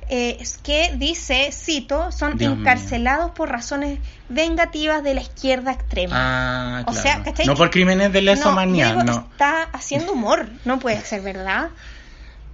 eh, 0.08 0.36
es 0.40 0.58
que 0.58 0.92
dice, 0.96 1.50
cito, 1.52 2.10
son 2.10 2.36
Dios 2.36 2.52
mío. 2.52 2.60
encarcelados 2.60 3.30
por 3.30 3.48
razones 3.48 4.00
vengativas 4.28 5.02
de 5.04 5.14
la 5.14 5.20
izquierda 5.22 5.70
extrema. 5.72 6.14
Ah, 6.16 6.80
O 6.86 6.90
claro. 6.92 7.02
sea, 7.02 7.22
¿cachai? 7.22 7.46
no 7.46 7.54
por 7.54 7.70
crímenes 7.70 8.12
de 8.12 8.22
lesa 8.22 8.46
no, 8.46 8.52
humanidad, 8.52 9.04
no. 9.04 9.28
está 9.30 9.62
haciendo 9.72 10.12
humor, 10.12 10.48
no 10.64 10.78
puede 10.80 11.00
ser 11.02 11.20
verdad. 11.22 11.68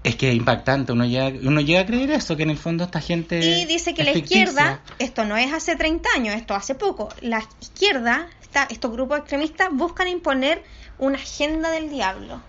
Es 0.07 0.15
que 0.15 0.31
es 0.31 0.37
impactante, 0.37 0.93
uno 0.93 1.05
llega, 1.05 1.37
uno 1.43 1.61
llega 1.61 1.81
a 1.81 1.87
creer 1.87 2.13
eso, 2.13 2.37
que 2.37 2.45
en 2.45 2.51
el 2.51 2.59
fondo 2.59 2.85
esta 2.85 3.01
gente... 3.01 3.41
Y 3.41 3.65
dice 3.65 3.93
que 3.93 4.05
la 4.05 4.13
ficticia. 4.13 4.45
izquierda, 4.45 4.81
esto 5.01 5.25
no 5.25 5.37
es 5.37 5.53
hace 5.53 5.75
30 5.75 6.09
años, 6.15 6.37
esto 6.37 6.55
hace 6.55 6.77
poco, 6.77 7.09
la 7.23 7.43
izquierda, 7.61 8.29
está, 8.41 8.69
estos 8.71 8.93
grupos 8.93 9.19
extremistas 9.19 9.69
buscan 9.73 10.07
imponer 10.07 10.63
una 10.99 11.17
agenda 11.17 11.71
del 11.71 11.91
diablo. 11.91 12.41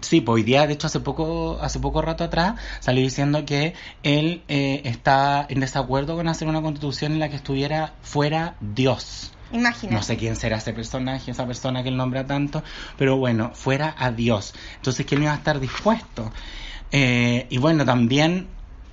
Sí, 0.00 0.22
pues 0.22 0.36
hoy 0.36 0.42
día, 0.44 0.66
de 0.66 0.72
hecho, 0.72 0.86
hace 0.86 1.00
poco, 1.00 1.58
hace 1.60 1.78
poco 1.78 2.00
rato 2.00 2.24
atrás, 2.24 2.58
salió 2.80 3.02
diciendo 3.02 3.44
que 3.44 3.74
él 4.02 4.42
eh, 4.48 4.80
está 4.84 5.44
en 5.50 5.60
desacuerdo 5.60 6.16
con 6.16 6.26
hacer 6.26 6.48
una 6.48 6.62
constitución 6.62 7.12
en 7.12 7.18
la 7.18 7.28
que 7.28 7.36
estuviera 7.36 7.92
fuera 8.00 8.56
Dios. 8.62 9.30
Imagínate. 9.52 9.94
No 9.94 10.02
sé 10.02 10.16
quién 10.16 10.36
será 10.36 10.56
ese 10.58 10.72
personaje, 10.72 11.30
esa 11.30 11.46
persona 11.46 11.82
que 11.82 11.88
él 11.88 11.96
nombra 11.96 12.26
tanto, 12.26 12.62
pero 12.96 13.16
bueno, 13.16 13.52
fuera 13.54 13.94
a 13.96 14.10
Dios. 14.10 14.54
Entonces, 14.76 15.06
no 15.12 15.22
iba 15.22 15.32
a 15.32 15.36
estar 15.36 15.60
dispuesto. 15.60 16.32
Eh, 16.90 17.46
y 17.50 17.58
bueno, 17.58 17.84
también, 17.84 18.48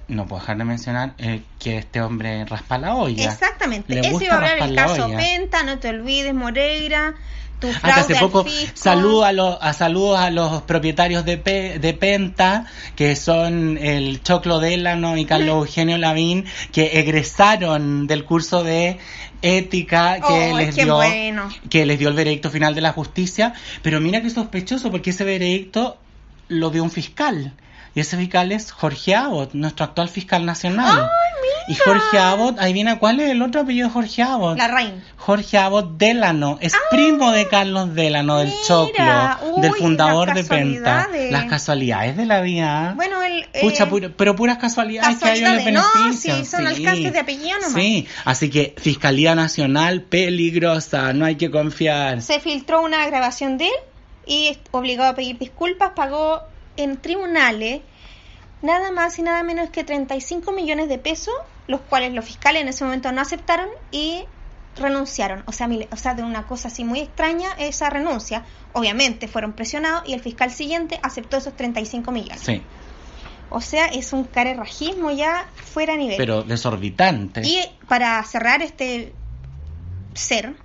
no 0.08 0.26
puedo 0.28 0.42
dejar 0.42 0.58
de 0.58 0.66
mencionar 0.66 1.14
eh, 1.18 1.42
que 1.60 1.78
este 1.78 2.02
hombre 2.02 2.46
raspa 2.46 2.78
la 2.78 2.96
olla. 2.96 3.32
Exactamente. 3.32 3.94
Le 3.94 4.02
Eso 4.02 4.12
gusta 4.12 4.26
iba 4.26 4.34
a 4.34 4.38
hablar 4.38 4.70
el 4.70 4.76
caso 4.76 5.06
olla. 5.06 5.18
Penta, 5.18 5.64
no 5.64 5.80
te 5.80 5.90
olvides, 5.90 6.34
Moreira, 6.34 7.16
tu 7.64 7.70
Hasta 7.70 7.80
fraude 7.80 8.02
hace 8.02 8.16
poco 8.16 8.46
saludo 8.74 9.24
a 9.24 9.32
los 9.32 9.58
a 9.62 9.72
saludos 9.74 10.20
a 10.20 10.30
los 10.32 10.62
propietarios 10.64 11.24
de, 11.24 11.38
Pe- 11.38 11.80
de 11.80 11.94
Penta 11.94 12.66
que 12.96 13.16
son 13.16 13.78
el 13.78 14.22
Choclo 14.22 14.60
Delano 14.60 15.16
y 15.18 15.24
Carlos 15.26 15.56
Eugenio 15.68 15.98
Lavín 15.98 16.44
que 16.74 17.00
egresaron 17.00 18.06
del 18.08 18.26
curso 18.26 18.64
de 18.64 18.98
ética 19.42 20.20
que 20.20 20.52
Oh, 20.54 20.58
les 20.58 20.76
qué 20.76 20.84
dio 20.84 20.96
bueno. 20.96 21.50
que 21.70 21.86
les 21.86 21.98
dio 22.00 22.10
el 22.10 22.16
veredicto 22.16 22.50
final 22.50 22.76
de 22.76 22.82
la 22.82 22.92
justicia. 22.94 23.54
Pero 23.82 24.00
mira 24.02 24.22
que 24.22 24.30
sospechoso 24.30 24.92
porque 24.92 25.10
ese 25.12 25.24
veredicto 25.24 25.98
lo 26.50 26.70
dio 26.70 26.84
un 26.84 26.92
fiscal 26.92 27.54
y 27.96 28.00
ese 28.00 28.18
fiscal 28.18 28.52
es 28.52 28.72
Jorge 28.72 29.16
Abbott 29.16 29.54
nuestro 29.54 29.86
actual 29.86 30.10
fiscal 30.10 30.46
nacional 30.46 31.02
¡Ay, 31.04 31.74
y 31.74 31.76
Jorge 31.76 32.18
Abbott 32.18 32.60
adivina 32.60 33.00
cuál 33.00 33.20
es 33.20 33.30
el 33.30 33.42
otro 33.42 33.62
apellido 33.62 33.88
de 33.88 33.94
Jorge 33.94 34.22
Abbott 34.24 34.58
La 34.58 34.68
reina. 34.68 35.04
Jorge 35.18 35.58
Abbott 35.58 35.98
Delano, 35.98 36.58
es 36.60 36.74
primo 36.90 37.32
de 37.32 37.48
Carlos 37.48 37.94
Delano 37.94 38.40
del 38.40 38.48
mira, 38.50 38.60
Choclo, 38.68 39.62
del 39.62 39.74
fundador 39.76 40.34
de 40.34 40.44
Penta. 40.44 41.08
Las 41.30 41.46
casualidades 41.46 42.18
de 42.18 42.26
la 42.26 42.42
vida. 42.42 42.94
Bueno, 42.98 43.24
el. 43.24 43.46
Pucha, 43.62 43.86
eh, 43.86 43.88
pura- 43.88 44.10
pero 44.18 44.36
puras 44.36 44.58
casualidades 44.58 45.18
que 45.20 45.26
a 45.30 45.34
ellos 45.36 45.50
les 45.52 45.64
casualidades, 45.64 45.94
no, 45.96 46.02
benefician. 46.04 46.38
sí, 46.40 46.46
son 46.46 46.68
alcances 46.68 47.14
de 47.14 47.20
apellido 47.20 47.58
nomás. 47.60 47.74
Sí, 47.74 48.08
así 48.26 48.50
que 48.50 48.76
Fiscalía 48.78 49.34
Nacional, 49.36 50.02
peligrosa, 50.02 51.14
no 51.14 51.24
hay 51.26 51.36
que 51.36 51.50
confiar. 51.50 52.22
se 52.22 52.40
filtró 52.42 52.82
una 52.82 53.06
grabación 53.08 53.58
de 53.58 53.68
él 53.68 53.74
y 54.26 54.58
obligado 54.72 55.12
a 55.12 55.16
pedir 55.16 55.38
disculpas, 55.38 55.92
pagó 55.96 56.42
en 56.78 56.98
tribunales 57.02 57.82
nada 58.62 58.92
más 58.92 59.20
y 59.20 59.22
nada 59.22 59.44
menos 59.44 59.70
que 59.70 59.84
35 59.84 60.52
millones 60.52 60.90
de 60.90 60.98
pesos, 60.98 61.34
los 61.68 61.82
cuales 61.82 62.14
los 62.14 62.26
fiscales 62.26 62.62
en 62.62 62.70
ese 62.70 62.84
momento 62.84 63.12
no 63.12 63.22
aceptaron 63.22 63.68
y 63.92 64.26
renunciaron. 64.78 65.44
O 65.46 65.52
sea, 65.52 65.70
o 65.92 65.98
sea, 65.98 66.16
de 66.16 66.24
una 66.24 66.48
cosa 66.48 66.70
así 66.70 66.84
muy 66.84 67.00
extraña 67.02 67.50
esa 67.60 67.90
renuncia. 67.90 68.44
Obviamente 68.74 69.28
fueron 69.28 69.54
presionados 69.54 70.08
y 70.08 70.14
el 70.14 70.22
fiscal 70.22 70.50
siguiente 70.50 71.00
aceptó 71.04 71.38
esos 71.38 71.56
35 71.56 72.12
millones. 72.12 72.42
Sí, 72.42 72.62
O 73.50 73.62
sea, 73.62 73.86
es 73.88 74.14
un 74.14 74.24
carerrajismo 74.24 75.12
ya 75.12 75.46
fuera 75.56 75.94
de 75.94 76.00
nivel. 76.00 76.18
pero 76.18 76.44
desorbitante. 76.44 77.42
Y 77.46 77.60
para 77.88 78.24
cerrar 78.24 78.62
este 78.62 79.14
ser, 80.14 80.56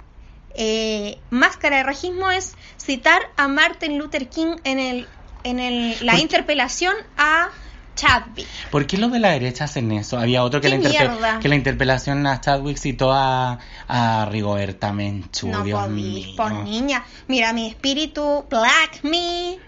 eh, 0.54 1.18
máscara 1.30 1.78
de 1.78 1.82
racismo 1.82 2.30
es 2.30 2.54
citar 2.78 3.20
a 3.36 3.48
Martin 3.48 3.98
Luther 3.98 4.28
King 4.28 4.56
en 4.64 4.78
el 4.78 5.08
en 5.44 5.58
el, 5.60 5.96
la 6.04 6.18
interpelación 6.18 6.94
a 7.16 7.48
Chadwick. 7.96 8.46
¿Por 8.70 8.86
qué 8.86 8.96
los 8.96 9.10
de 9.10 9.18
la 9.18 9.30
derecha 9.30 9.64
hacen 9.64 9.90
eso? 9.92 10.18
Había 10.18 10.44
otro 10.44 10.60
que, 10.60 10.68
¿Qué 10.70 10.76
la, 10.78 10.82
interpe- 10.84 11.08
mierda? 11.10 11.38
que 11.40 11.48
la 11.48 11.54
interpelación 11.56 12.26
a 12.26 12.40
Chadwick 12.40 12.76
citó 12.78 13.12
a, 13.12 13.58
a 13.88 14.28
Rigoberta 14.30 14.92
Menchú, 14.92 15.48
no 15.48 15.64
Dios 15.64 15.88
mío. 15.88 16.28
por 16.36 16.52
niña. 16.52 17.04
Mira, 17.26 17.52
mi 17.52 17.66
espíritu, 17.66 18.46
black 18.48 19.00
me, 19.02 19.58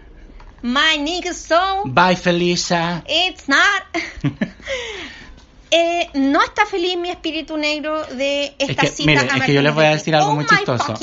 my 0.62 0.98
nigga 0.98 1.32
soul, 1.34 1.82
Bye, 1.92 2.14
Felicia. 2.16 3.02
it's 3.08 3.48
not. 3.48 3.82
Eh, 5.72 6.08
no 6.14 6.42
está 6.42 6.66
feliz 6.66 6.96
mi 6.96 7.10
espíritu 7.10 7.56
negro 7.56 8.04
de 8.04 8.46
Es 8.58 8.70
esta 8.70 8.82
que, 8.82 8.88
cita 8.88 9.06
mire, 9.06 9.26
es 9.36 9.44
que 9.44 9.54
yo 9.54 9.62
les 9.62 9.72
voy 9.72 9.84
a 9.84 9.90
decir 9.90 10.16
algo 10.16 10.32
Oh 10.32 10.34
muy 10.34 10.46
chistoso. 10.46 10.94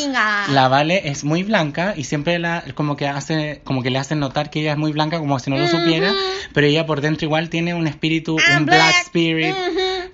La 0.50 0.68
Vale 0.68 1.08
es 1.10 1.24
muy 1.24 1.44
blanca 1.44 1.94
y 1.96 2.04
siempre 2.04 2.38
la, 2.38 2.64
como 2.76 2.98
que 2.98 3.08
hace, 3.08 3.62
como 3.64 3.82
que 3.82 3.90
le 3.90 4.00
hacen 4.00 4.20
notar 4.20 4.50
que 4.50 4.60
ella 4.60 4.74
es 4.74 4.78
muy 4.78 4.92
blanca 4.92 5.20
como 5.20 5.40
si 5.40 5.50
no 5.50 5.58
lo 5.58 5.68
supiera, 5.68 6.14
pero 6.54 6.68
ella 6.68 6.86
por 6.86 7.02
dentro 7.02 7.26
igual 7.26 7.50
tiene 7.50 7.74
un 7.74 7.88
espíritu, 7.88 8.38
I'm 8.40 8.60
un 8.60 8.66
black, 8.66 8.80
black. 8.80 9.06
spirit, 9.06 9.56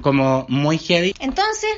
como 0.02 0.46
muy 0.50 0.78
heavy. 0.78 1.16
Entonces, 1.20 1.70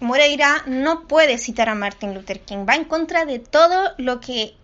Moreira 0.00 0.62
no 0.66 1.06
puede 1.06 1.38
citar 1.38 1.68
a 1.68 1.74
Martin 1.74 2.14
Luther 2.14 2.40
King. 2.40 2.66
Va 2.68 2.74
en 2.74 2.84
contra 2.84 3.24
de 3.24 3.38
todo 3.38 3.92
lo 3.96 4.20
que 4.20 4.54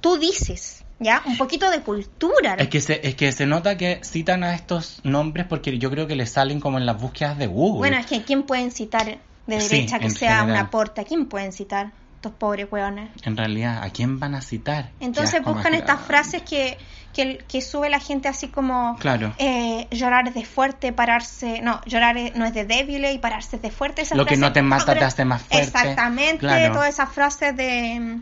tú 0.00 0.16
dices, 0.18 0.83
¿ya? 0.98 1.22
Un 1.26 1.36
poquito 1.36 1.70
de 1.70 1.80
cultura. 1.80 2.54
Es 2.58 2.68
que 2.68 2.80
se, 2.80 3.06
es 3.06 3.14
que 3.14 3.32
se 3.32 3.46
nota 3.46 3.76
que 3.76 4.00
citan 4.04 4.44
a 4.44 4.54
estos 4.54 5.00
nombres 5.04 5.46
porque 5.46 5.78
yo 5.78 5.90
creo 5.90 6.06
que 6.06 6.16
les 6.16 6.30
salen 6.30 6.60
como 6.60 6.78
en 6.78 6.86
las 6.86 7.00
búsquedas 7.00 7.36
de 7.38 7.46
Google. 7.46 7.78
Bueno, 7.78 7.96
es 7.98 8.06
que 8.06 8.22
¿quién 8.22 8.44
pueden 8.44 8.70
citar 8.70 9.04
de 9.46 9.60
Sí, 9.60 9.68
derecha 9.76 9.98
que 9.98 10.10
sea 10.10 10.40
general. 10.40 10.60
un 10.60 10.66
aporte? 10.66 11.00
¿A 11.00 11.04
quién 11.04 11.26
pueden 11.26 11.52
citar? 11.52 11.92
Estos 12.16 12.32
pobres 12.38 12.68
hueones. 12.70 13.10
En 13.24 13.36
realidad, 13.36 13.82
¿a 13.82 13.90
quién 13.90 14.18
van 14.18 14.34
a 14.34 14.40
citar? 14.40 14.92
Entonces 14.98 15.42
buscan 15.44 15.74
estas 15.74 16.00
frases 16.00 16.40
que, 16.40 16.78
que, 17.12 17.36
que 17.46 17.60
sube 17.60 17.90
la 17.90 18.00
gente 18.00 18.28
así 18.28 18.48
como 18.48 18.96
Claro. 18.98 19.34
eh, 19.36 19.86
llorar 19.90 20.26
es 20.28 20.32
de 20.34 20.46
fuerte, 20.46 20.90
pararse, 20.94 21.60
no, 21.60 21.82
llorar 21.84 22.16
es- 22.16 22.34
no 22.34 22.46
es 22.46 22.54
de 22.54 22.64
débil 22.64 23.04
y 23.04 23.18
pararse 23.18 23.56
es 23.56 23.62
de 23.62 23.70
fuerte. 23.70 24.00
Esas 24.00 24.16
Lo 24.16 24.24
que 24.24 24.38
no 24.38 24.54
te 24.54 24.62
mata 24.62 24.86
pero- 24.86 25.00
te 25.00 25.04
hace 25.04 25.26
más 25.26 25.42
fuerte. 25.42 25.66
Exactamente, 25.66 26.38
Claro. 26.38 26.72
todas 26.72 26.88
esas 26.88 27.10
frases 27.12 27.54
de, 27.54 28.20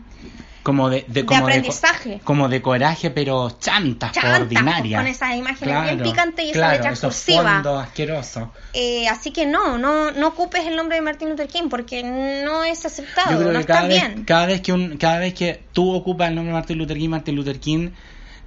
Como 0.63 0.89
de, 0.89 1.03
de, 1.09 1.25
como 1.25 1.41
co- 1.41 1.45
aprendizaje. 1.47 2.21
como 2.23 2.47
de 2.47 2.61
coraje, 2.61 3.09
pero 3.09 3.57
chantas, 3.59 4.13
Chantas, 4.13 4.39
ordinaria. 4.41 4.97
con 4.99 5.07
esas 5.07 5.35
imágenes 5.35 5.83
bien 5.83 6.01
picantes 6.03 6.45
y 6.45 6.49
esa 6.51 6.57
claro, 6.59 6.73
letra 6.77 6.91
esos 6.93 7.01
cursiva. 7.13 7.61
Eh, 8.73 9.07
así 9.09 9.31
que 9.31 9.45
no, 9.45 9.77
no, 9.77 10.11
no 10.11 10.27
ocupes 10.29 10.65
el 10.65 10.75
nombre 10.77 10.95
de 10.95 11.01
Martin 11.01 11.29
Luther 11.29 11.47
King 11.49 11.67
porque 11.69 12.01
no 12.03 12.63
es 12.63 12.85
aceptado, 12.85 13.31
Yo 13.31 13.37
creo 13.39 13.51
no 13.51 13.53
que 13.55 13.59
está 13.61 13.73
cada 13.73 13.87
vez, 13.89 14.01
bien. 14.01 14.23
cada 14.23 14.45
vez 14.45 14.61
que 14.61 14.71
un, 14.71 14.97
cada 14.97 15.19
vez 15.19 15.33
que 15.33 15.63
tú 15.73 15.93
ocupas 15.93 16.29
el 16.29 16.35
nombre 16.35 16.53
de 16.53 16.59
Martin 16.59 16.77
Luther 16.77 16.97
King, 16.97 17.09
Martin 17.09 17.35
Luther 17.35 17.59
King, 17.59 17.89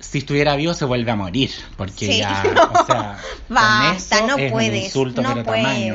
si 0.00 0.18
estuviera 0.18 0.56
vivo 0.56 0.72
se 0.74 0.84
vuelve 0.86 1.10
a 1.10 1.16
morir, 1.16 1.50
porque 1.76 2.06
Sí, 2.06 2.18
ya, 2.18 2.42
no. 2.54 2.62
o 2.80 2.86
sea, 2.86 3.18
con 3.46 3.54
Basta, 3.54 4.16
eso 4.16 4.26
no 4.26 4.36
puedes, 4.50 4.84
insulto 4.84 5.20
no 5.22 5.34
pero 5.34 5.44
tamaño. 5.44 5.94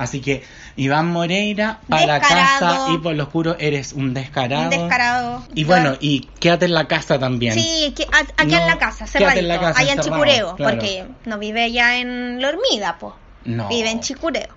Así 0.00 0.20
que 0.20 0.42
Iván 0.76 1.08
Moreira 1.12 1.80
para 1.88 2.06
la 2.06 2.14
Descarado. 2.20 2.60
casa 2.86 2.92
y 2.92 2.98
por 2.98 3.14
lo 3.14 3.24
oscuro 3.24 3.56
eres 3.58 3.92
un 3.92 4.14
descarado. 4.14 4.62
Un 4.64 4.70
descarado. 4.70 5.44
Y 5.54 5.64
bueno, 5.64 5.96
y 6.00 6.22
quédate 6.40 6.64
en 6.64 6.74
la 6.74 6.88
casa 6.88 7.18
también. 7.18 7.52
Sí, 7.54 7.92
que, 7.94 8.04
a- 8.04 8.42
aquí 8.42 8.52
No, 8.52 8.58
en 8.58 8.66
la 8.66 8.78
casa, 8.78 9.06
cerradito, 9.06 9.40
en 9.40 9.48
la 9.48 9.60
casa, 9.60 9.78
allá 9.80 9.92
en 9.92 10.00
Chicureo, 10.00 10.56
claro. 10.56 10.74
porque 10.78 11.06
no 11.26 11.38
vive 11.38 11.62
allá 11.64 11.98
en 11.98 12.40
La 12.40 12.48
Hormida, 12.48 12.96
pues. 12.98 13.12
No. 13.44 13.68
Vive 13.68 13.90
en 13.90 14.00
Chicureo. 14.00 14.48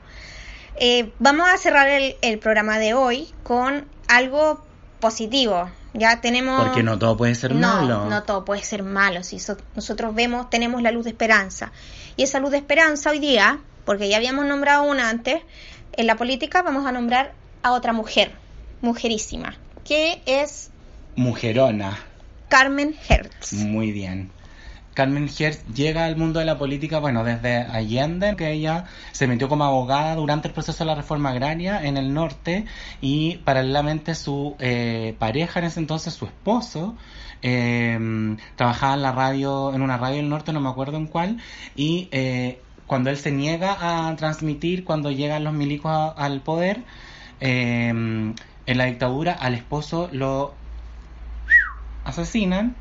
Eh, 0.76 1.12
vamos 1.20 1.48
a 1.50 1.58
cerrar 1.58 1.88
el, 1.90 2.16
el 2.22 2.40
programa 2.40 2.80
de 2.80 2.94
hoy 2.94 3.28
con 3.44 3.86
algo 4.08 4.64
positivo. 5.00 5.70
Ya 5.94 6.22
tenemos... 6.22 6.64
Porque 6.64 6.82
no 6.84 6.98
todo 6.98 7.16
puede 7.18 7.36
ser 7.36 7.54
no, 7.54 7.68
malo. 7.68 8.06
No 8.06 8.24
todo 8.24 8.44
puede 8.46 8.64
ser 8.64 8.82
malo. 8.82 9.24
Si 9.24 9.40
so- 9.40 9.58
nosotros 9.76 10.16
vemos, 10.16 10.50
tenemos 10.50 10.82
la 10.82 10.92
luz 10.92 11.04
de 11.04 11.12
esperanza. 11.12 11.72
Y 12.16 12.24
esa 12.24 12.40
luz 12.40 12.52
de 12.52 12.58
esperanza 12.58 13.12
hoy 13.12 13.20
día, 13.20 13.60
porque 13.86 14.10
ya 14.10 14.18
habíamos 14.18 14.46
nombrado 14.46 14.84
una 14.84 15.10
antes, 15.10 15.42
en 15.94 16.08
la 16.08 16.16
política 16.16 16.62
vamos 16.62 16.86
a 16.86 16.92
nombrar 16.92 17.34
a 17.62 17.72
otra 17.72 17.94
mujer, 17.94 18.32
mujerísima, 18.82 19.56
que 19.84 20.22
es 20.26 20.72
Mujerona. 21.16 22.00
Carmen 22.50 22.96
Hertz. 23.08 23.54
Muy 23.54 23.92
bien. 23.92 24.32
Carmen 24.94 25.28
Hertz 25.28 25.66
llega 25.74 26.06
al 26.06 26.18
mundo 26.18 26.40
de 26.40 26.46
la 26.46 26.58
política, 26.58 27.00
bueno, 27.00 27.24
desde 27.24 27.58
Allende, 27.58 28.36
que 28.36 28.52
ella 28.52 28.86
se 29.12 29.28
metió 29.28 29.50
como 29.50 29.64
abogada 29.64 30.16
durante 30.16 30.48
el 30.48 30.54
proceso 30.54 30.84
de 30.84 30.88
la 30.88 30.96
reforma 30.96 31.32
agraria 31.32 31.84
en 31.84 31.98
el 31.98 32.14
norte 32.14 32.66
y 33.02 33.38
paralelamente 33.38 34.14
su 34.14 34.56
eh, 34.60 35.16
pareja 35.18 35.60
en 35.60 35.66
ese 35.66 35.80
entonces, 35.80 36.14
su 36.14 36.26
esposo, 36.26 36.96
eh, 37.42 38.38
trabajaba 38.56 38.94
en 38.94 39.02
la 39.02 39.12
radio, 39.12 39.74
en 39.74 39.82
una 39.82 39.98
radio 39.98 40.18
del 40.18 40.30
norte, 40.30 40.54
no 40.54 40.62
me 40.62 40.70
acuerdo 40.70 40.98
en 40.98 41.08
cuál, 41.08 41.38
y 41.76 42.08
eh, 42.12 42.62
cuando 42.88 43.10
él 43.10 43.18
se 43.18 43.32
niega 43.32 43.78
a 44.10 44.16
transmitir, 44.16 44.84
cuando 44.84 45.12
llegan 45.12 45.44
los 45.44 45.54
milicos 45.54 45.92
a- 45.92 46.10
al 46.10 46.42
poder, 46.42 46.84
eh, 47.40 47.90
en 47.90 48.78
la 48.78 48.86
dictadura 48.86 49.34
al 49.34 49.54
esposo 49.56 50.10
lo 50.12 50.56
asesinan, 52.06 52.76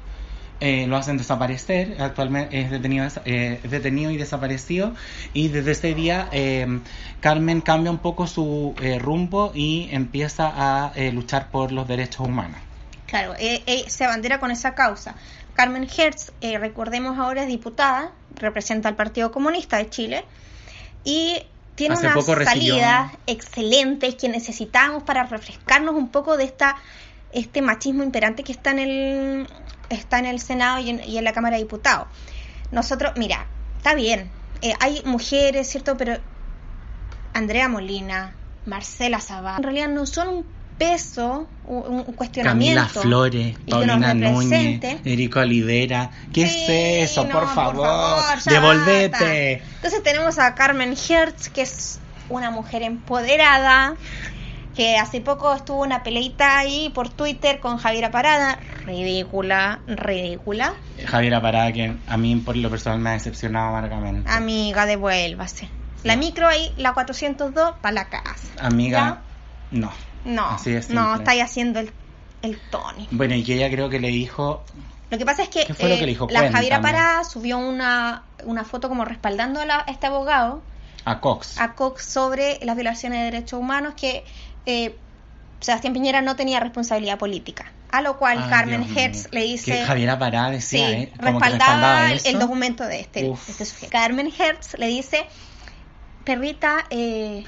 eh, 0.61 0.87
lo 0.87 0.97
hacen 0.97 1.19
desaparecer, 1.19 1.97
actualmente 2.01 2.61
es 2.61 2.71
detenido, 2.71 3.07
eh, 3.25 3.61
detenido 3.65 4.11
y 4.11 4.17
desaparecido, 4.17 4.95
y 5.33 5.49
desde 5.49 5.73
ese 5.73 5.95
día 5.95 6.29
eh, 6.33 6.81
Carmen 7.21 7.61
cambia 7.61 7.91
un 7.91 7.99
poco 7.99 8.27
su 8.27 8.75
eh, 8.81 8.99
rumbo 8.99 9.53
y 9.55 9.89
empieza 9.91 10.53
a 10.55 10.93
luchar 11.13 11.51
por 11.51 11.73
los 11.73 11.89
derechos 11.89 12.21
humanos. 12.29 12.61
Claro, 13.07 13.35
se 13.89 14.05
abandera 14.05 14.41
con 14.41 14.51
esa 14.51 14.75
causa. 14.75 15.17
Carmen 15.55 15.89
Hertz, 15.89 16.33
eh, 16.41 16.59
recordemos 16.59 17.19
ahora, 17.19 17.43
es 17.43 17.49
diputada, 17.49 18.13
representa 18.37 18.89
al 18.89 18.97
Partido 18.97 19.31
Comunista 19.31 19.77
de 19.77 19.91
Chile 19.91 20.25
y 21.05 21.43
tiene 21.75 21.95
Hace 21.95 22.09
unas 22.09 22.25
salidas 22.25 23.13
excelentes 23.27 24.15
que 24.15 24.29
necesitamos 24.29 25.03
para 25.03 25.25
refrescarnos 25.25 25.95
un 25.95 26.09
poco 26.09 26.37
de 26.37 26.45
esta 26.45 26.77
este 27.33 27.63
machismo 27.63 28.03
imperante 28.03 28.45
que 28.45 28.53
está 28.53 28.73
en 28.73 28.79
el 28.79 29.47
está 29.89 30.19
en 30.19 30.27
el 30.27 30.39
Senado 30.39 30.81
y 30.81 30.91
en, 30.91 31.05
y 31.05 31.19
en 31.19 31.25
la 31.25 31.33
Cámara 31.33 31.57
de 31.57 31.63
Diputados. 31.63 32.09
Nosotros, 32.71 33.13
mira, 33.17 33.47
está 33.79 33.95
bien, 33.95 34.31
eh, 34.63 34.75
hay 34.81 35.03
mujeres, 35.05 35.69
¿cierto? 35.69 35.97
Pero 35.97 36.19
Andrea 37.35 37.69
Molina, 37.69 38.35
Marcela 38.67 39.21
Sabá, 39.21 39.57
en 39.57 39.63
realidad 39.63 39.89
no 39.89 40.07
son 40.07 40.29
un 40.29 40.47
peso, 40.83 41.47
un, 41.67 42.05
un 42.07 42.13
cuestionamiento. 42.15 42.81
Camila 42.83 43.01
Flores, 43.03 43.57
Paulina 43.69 44.15
Núñez. 44.15 44.81
Erico 45.05 45.41
Olivera. 45.41 46.11
¿Qué 46.33 46.47
Sí, 46.47 46.65
es 46.69 47.11
eso? 47.13 47.25
no, 47.25 47.31
por 47.31 47.49
favor, 47.55 47.87
ya 48.45 48.53
devolvete. 48.53 49.09
basta. 49.11 49.33
Entonces 49.77 50.03
tenemos 50.03 50.39
a 50.39 50.55
Carmen 50.55 50.95
Hertz, 51.09 51.49
que 51.51 51.63
es 51.63 51.99
una 52.29 52.51
mujer 52.51 52.83
empoderada, 52.83 53.95
que 54.75 54.97
hace 54.97 55.21
poco 55.21 55.55
estuvo 55.55 55.83
una 55.83 56.03
peleita 56.03 56.59
ahí 56.59 56.91
por 56.95 57.11
Twitter 57.11 57.61
con 57.61 57.77
Javiera 57.77 58.11
Parada, 58.11 58.59
ridícula, 58.87 59.81
ridícula. 59.87 60.75
Javiera 61.07 61.41
Parada, 61.41 61.73
que 61.73 61.95
a 62.09 62.17
mí 62.17 62.37
por 62.37 62.57
lo 62.57 62.71
personal 62.71 62.99
me 62.99 63.11
ha 63.11 63.13
decepcionado 63.13 63.69
amargamente. 63.69 64.29
Amiga, 64.31 64.87
devuélvase. 64.87 65.69
La 66.03 66.17
micro 66.17 66.49
ahí, 66.49 66.73
la 66.77 66.93
402, 66.95 67.75
para 67.81 67.93
la 67.95 68.09
casa. 68.09 68.49
Amiga, 68.61 69.21
no. 69.71 69.93
No, 70.25 70.51
Así 70.51 70.71
de 70.71 70.85
no, 70.91 71.17
está 71.17 71.33
ahí 71.33 71.41
haciendo 71.41 71.81
el, 71.81 71.93
el 72.43 72.59
Tony. 72.71 73.09
Bueno, 73.11 73.35
y 73.35 73.43
que 73.43 73.55
ella 73.55 73.71
creo 73.71 73.89
que 73.89 74.01
le 74.01 74.09
dijo, 74.09 74.65
Lo 75.11 75.19
que 75.19 75.25
pasa 75.25 75.43
es 75.43 75.49
que, 75.49 75.63
eh, 75.63 75.67
¿Qué 75.67 75.75
fue 75.75 75.89
lo 75.89 75.97
que 75.97 76.03
le 76.03 76.07
dijo? 76.09 76.29
la 76.31 76.51
Javiera. 76.51 76.81
Parada 76.81 77.25
subió 77.25 77.59
una, 77.59 78.25
una 78.45 78.65
foto 78.65 78.89
como 78.89 79.05
respaldando 79.05 79.61
a, 79.61 79.85
este 79.89 80.07
abogado, 80.07 80.63
a 81.05 81.21
Cox. 81.21 81.59
a 81.59 81.75
Cox, 81.75 82.05
sobre 82.05 82.59
las 82.63 82.77
violaciones 82.77 83.19
de 83.21 83.25
derechos 83.25 83.59
humanos 83.59 83.95
que 83.97 84.25
eh, 84.67 84.97
Sebastián 85.61 85.93
Piñera 85.93 86.23
no 86.23 86.37
tenía 86.37 86.61
responsabilidad 86.61 87.19
política. 87.19 87.73
A 87.91 88.01
lo 88.01 88.17
cual 88.17 88.39
Ay, 88.43 88.49
Carmen 88.49 88.85
Dios 88.85 88.97
Hertz 88.97 89.19
mío. 89.25 89.29
le 89.33 89.43
dice... 89.43 89.73
Que 89.73 89.85
Javiera 89.85 90.19
Parada 90.19 90.51
decía, 90.51 90.89
Sí, 90.89 90.95
¿eh? 90.95 91.13
Como 91.21 91.39
que 91.39 91.51
respaldaba 91.51 92.13
el, 92.13 92.39
documento 92.39 92.85
de 92.87 93.01
este, 93.01 93.29
Uf. 93.29 93.51
este 93.51 93.67
sujeto. 93.67 93.93
Carmen 93.93 94.33
Hertz 94.37 94.79
le 94.79 94.87
dice, 94.87 95.27
perrita, 96.25 96.87
eh, 96.89 97.45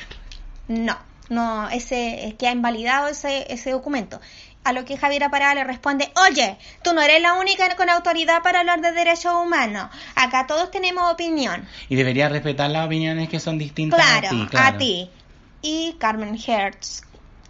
no, 0.69 0.99
no, 1.29 1.69
ese 1.71 2.27
eh, 2.29 2.37
que 2.37 2.49
ha 2.49 2.53
invalidado 2.53 3.09
ese, 3.09 3.53
ese 3.53 3.71
documento. 3.71 4.21
A 4.65 4.73
lo 4.73 4.87
que 4.87 4.97
Javiera 4.97 5.29
Parada 5.31 5.55
le 5.57 5.65
responde, 5.65 6.11
oye, 6.31 6.57
tú 6.83 6.95
no 6.95 7.03
eres 7.03 7.21
la 7.21 7.35
única 7.35 7.77
con 7.77 7.91
autoridad 7.91 8.43
para 8.43 8.61
hablar 8.61 8.81
de 8.81 8.93
derechos 8.93 9.35
humanos. 9.35 9.91
Acá 10.15 10.47
todos 10.47 10.71
tenemos 10.71 11.13
opinión. 11.13 11.67
Y 11.91 11.97
debería 11.97 12.31
respetar 12.31 12.71
las 12.71 12.87
opiniones 12.87 13.29
que 13.29 13.41
son 13.41 13.59
distintas 13.59 14.01
Claro, 14.01 14.27
a 14.27 14.31
ti, 14.31 14.47
claro. 14.51 14.75
a 14.77 14.79
ti. 14.79 15.11
Y 15.61 15.97
Carmen 15.99 16.39
Hertz, 16.47 17.03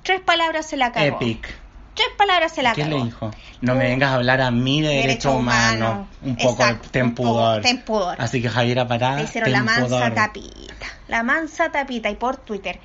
tres 0.03 0.21
palabras 0.23 0.67
se 0.67 0.77
la 0.77 0.91
cagó. 0.91 1.07
Epic. 1.17 1.55
Tres 1.95 2.09
palabras 2.19 2.53
se 2.53 2.63
la 2.65 2.73
¿Qué 2.75 2.83
cagó. 2.83 2.99
le 2.99 3.05
dijo? 3.05 3.31
No 3.61 3.77
me 3.77 3.85
vengas 3.85 4.11
a 4.11 4.15
hablar 4.17 4.41
a 4.41 4.51
mí 4.51 4.83
de 4.83 4.89
derecho 4.89 5.07
derechos 5.07 5.35
humanos. 5.37 5.91
humano. 5.93 6.09
Un 6.23 6.35
poco 6.37 6.63
Exacto, 6.65 6.89
ten 6.91 7.15
pudor. 7.15 7.63
ten 7.63 7.83
pudor. 7.83 8.17
Así 8.21 8.43
que 8.43 8.49
Javiera 8.51 8.89
Parada, 8.89 9.19
Le 9.19 9.23
hicieron 9.25 9.53
la 9.53 9.63
mansa 9.63 9.85
pudor. 9.87 10.15
tapita. 10.15 10.87
La 11.07 11.23
mansa 11.23 11.71
tapita 11.71 12.11
y 12.11 12.17
por 12.17 12.39
Twitter. 12.39 12.81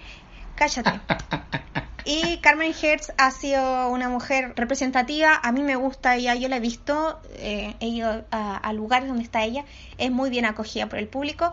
Cállate. 0.59 0.99
Y 2.05 2.37
Carmen 2.37 2.73
Hertz 2.81 3.11
ha 3.17 3.29
sido 3.29 3.89
una 3.89 4.09
mujer 4.09 4.53
representativa. 4.55 5.39
A 5.43 5.51
mí 5.51 5.61
me 5.61 5.75
gusta 5.75 6.15
ella, 6.15 6.33
yo 6.33 6.47
la 6.49 6.57
he 6.57 6.59
visto, 6.59 7.19
eh, 7.35 7.75
he 7.79 7.87
ido 7.87 8.25
a, 8.31 8.57
a 8.57 8.73
lugares 8.73 9.09
donde 9.09 9.23
está 9.23 9.43
ella. 9.43 9.63
Es 9.99 10.09
muy 10.09 10.31
bien 10.31 10.45
acogida 10.45 10.87
por 10.87 10.97
el 10.97 11.07
público. 11.07 11.51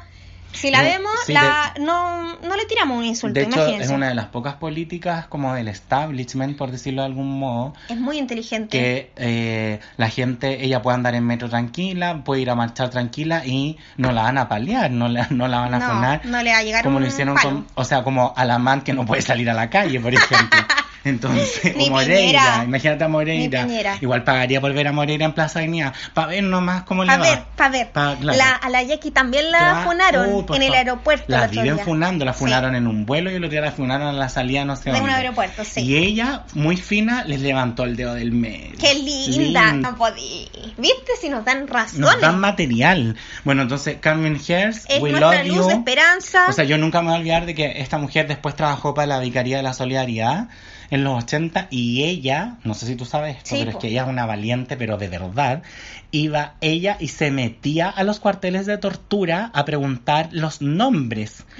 Si 0.56 0.70
la 0.70 0.78
No, 0.78 0.84
vemos, 0.84 1.12
sí, 1.26 1.32
la, 1.32 1.74
no, 1.80 2.36
no 2.40 2.56
le 2.56 2.64
tiramos 2.66 2.98
un 2.98 3.04
insulto, 3.04 3.34
De 3.38 3.46
hecho, 3.46 3.56
imagínense. 3.58 3.84
es 3.84 3.90
una 3.90 4.08
de 4.08 4.14
las 4.14 4.26
pocas 4.26 4.54
políticas 4.54 5.26
como 5.26 5.54
del 5.54 5.68
establishment, 5.68 6.56
por 6.56 6.70
decirlo 6.70 7.02
de 7.02 7.06
algún 7.06 7.38
modo, 7.38 7.74
Es 7.88 7.98
muy 7.98 8.18
inteligente. 8.18 8.68
que 8.78 9.12
eh, 9.16 9.80
la 9.96 10.08
gente, 10.08 10.64
ella 10.64 10.82
puede 10.82 10.94
andar 10.96 11.14
en 11.14 11.24
metro 11.26 11.48
tranquila, 11.48 12.22
puede 12.24 12.40
ir 12.42 12.50
a 12.50 12.54
marchar 12.54 12.90
tranquila 12.90 13.44
y 13.46 13.76
no 13.96 14.12
la 14.12 14.22
van 14.22 14.38
a 14.38 14.48
paliar, 14.48 14.90
no 14.90 15.08
la, 15.08 15.26
no 15.30 15.46
la 15.48 15.60
van 15.60 15.74
a 15.74 15.78
no, 15.78 15.86
funar. 15.86 16.20
no 16.26 16.42
le 16.42 16.50
va 16.52 16.58
a 16.58 16.62
llegar 16.62 16.84
como 16.84 16.96
un 16.96 17.02
lo 17.02 17.08
hicieron 17.08 17.34
palo. 17.36 17.48
con, 17.50 17.66
o 17.74 17.84
sea, 17.84 18.02
como 18.02 18.32
a 18.36 18.44
la 18.44 18.58
man 18.58 18.80
que 18.82 18.92
no 18.92 19.04
puede 19.04 19.22
salir 19.22 19.50
a 19.50 19.54
la 19.54 19.68
calle, 19.70 20.00
por 20.00 20.12
ejemplo. 20.14 20.58
Entonces, 21.06 21.72
o 21.76 21.90
Moreira, 21.90 22.62
imagínate 22.64 23.04
a 23.04 23.08
Moreira. 23.08 23.66
Igual 24.00 24.24
pagaría 24.24 24.60
por 24.60 24.72
ver 24.72 24.88
a 24.88 24.92
Moreira 24.92 25.24
en 25.24 25.32
Plaza 25.32 25.60
Avenida, 25.60 25.92
para 26.14 26.26
ver 26.28 26.42
nomás 26.42 26.82
cómo 26.82 27.04
le 27.04 27.12
Pa' 27.12 27.18
va. 27.18 27.22
ver, 27.24 27.42
pa' 27.56 27.68
ver. 27.68 27.90
Pa- 27.92 28.16
claro. 28.20 28.36
La- 28.38 28.54
a 28.56 28.68
la 28.68 28.82
Jackie 28.82 29.10
también 29.12 29.50
la 29.52 29.58
Claro. 29.58 29.90
funaron 29.90 30.46
por 30.46 30.56
en 30.56 30.62
el 30.62 30.74
aeropuerto. 30.74 31.24
La 31.28 31.46
viven 31.46 31.78
funando, 31.78 32.24
la 32.24 32.32
Sí. 32.32 32.40
funaron 32.40 32.74
en 32.74 32.86
un 32.86 33.06
vuelo 33.06 33.30
y 33.30 33.34
el 33.34 33.44
otro 33.44 33.50
día 33.52 33.60
la 33.60 33.72
funaron 33.72 34.08
a 34.08 34.12
la 34.12 34.28
salida 34.28 34.64
no 34.64 34.74
sé 34.76 34.90
De 34.90 35.00
un 35.00 35.08
aeropuerto, 35.10 35.64
sí. 35.64 35.80
Y 35.82 35.96
ella, 35.96 36.42
muy 36.54 36.76
fina, 36.76 37.24
les 37.24 37.40
levantó 37.40 37.84
el 37.84 37.96
dedo 37.96 38.14
del 38.14 38.32
medio. 38.32 38.72
Qué 38.78 38.94
linda. 38.94 39.72
No 39.72 39.96
podí. 39.96 40.48
¿Viste 40.76 41.12
si 41.20 41.28
nos 41.28 41.44
dan 41.44 41.68
razones? 41.68 42.00
Nos 42.00 42.20
dan 42.20 42.38
material. 42.40 43.16
Bueno, 43.44 43.62
entonces, 43.62 43.98
Carmen 44.00 44.40
Hertz, 44.46 44.86
es 44.88 45.00
we 45.00 45.12
love 45.12 45.44
luz 45.46 45.56
you. 45.56 45.70
esperanza. 45.70 46.46
O 46.48 46.52
sea, 46.52 46.64
yo 46.64 46.78
nunca 46.78 47.00
me 47.00 47.08
voy 47.08 47.16
a 47.16 47.20
olvidar 47.20 47.46
de 47.46 47.54
que 47.54 47.80
esta 47.80 47.98
mujer 47.98 48.26
después 48.26 48.56
trabajó 48.56 48.92
para 48.94 49.06
la 49.06 49.18
Vicaría 49.20 49.56
de 49.58 49.62
la 49.62 49.72
Solidaridad 49.72 50.48
en 50.90 51.04
los 51.04 51.22
80 51.24 51.68
y 51.70 52.04
ella, 52.04 52.56
no 52.64 52.74
sé 52.74 52.86
si 52.86 52.96
tú 52.96 53.04
sabes 53.04 53.36
esto, 53.38 53.50
Sí, 53.50 53.56
pero 53.58 53.70
es 53.72 53.76
que 53.76 53.88
ella 53.88 54.02
es 54.02 54.08
una 54.08 54.26
valiente, 54.26 54.76
pero 54.76 54.96
de 54.98 55.08
verdad, 55.08 55.62
iba 56.10 56.54
ella 56.60 56.96
y 57.00 57.08
se 57.08 57.30
metía 57.30 57.88
a 57.88 58.04
los 58.04 58.20
cuarteles 58.20 58.66
de 58.66 58.78
tortura 58.78 59.50
a 59.54 59.64
preguntar 59.64 60.28
los 60.32 60.62
nombres. 60.62 61.44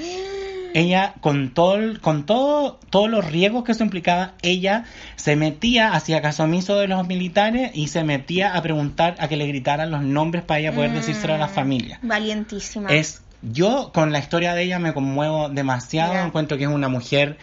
Ella, 0.75 1.15
con 1.23 1.55
todo, 1.55 1.79
con 2.03 2.27
todo, 2.27 2.79
todos 2.91 3.09
los 3.09 3.25
riesgos 3.25 3.65
que 3.65 3.73
eso 3.73 3.83
implicaba, 3.83 4.35
ella 4.43 4.85
se 5.17 5.35
metía, 5.35 5.95
hacía 5.95 6.21
caso 6.21 6.43
omiso 6.45 6.77
de 6.79 6.87
los 6.87 7.07
militares 7.07 7.71
y 7.73 7.89
se 7.89 8.05
metía 8.05 8.55
a 8.55 8.61
preguntar, 8.61 9.17
a 9.19 9.27
que 9.29 9.37
le 9.39 9.47
gritaran 9.47 9.91
los 9.91 10.03
nombres 10.03 10.45
para 10.45 10.61
ella 10.61 10.73
poder 10.75 10.93
decírselo 10.93 11.33
a 11.33 11.39
la 11.39 11.47
Mm, 11.47 11.51
familia. 11.55 11.99
Valientísima. 12.03 12.91
Es, 12.93 13.23
yo 13.41 13.91
con 13.95 14.13
la 14.13 14.19
historia 14.19 14.53
de 14.55 14.65
ella 14.65 14.79
me 14.79 14.93
conmuevo 14.93 15.49
demasiado, 15.49 16.13
Ya. 16.13 16.27
encuentro 16.27 16.59
que 16.59 16.65
es 16.65 16.71
una 16.71 16.89
mujer 16.89 17.39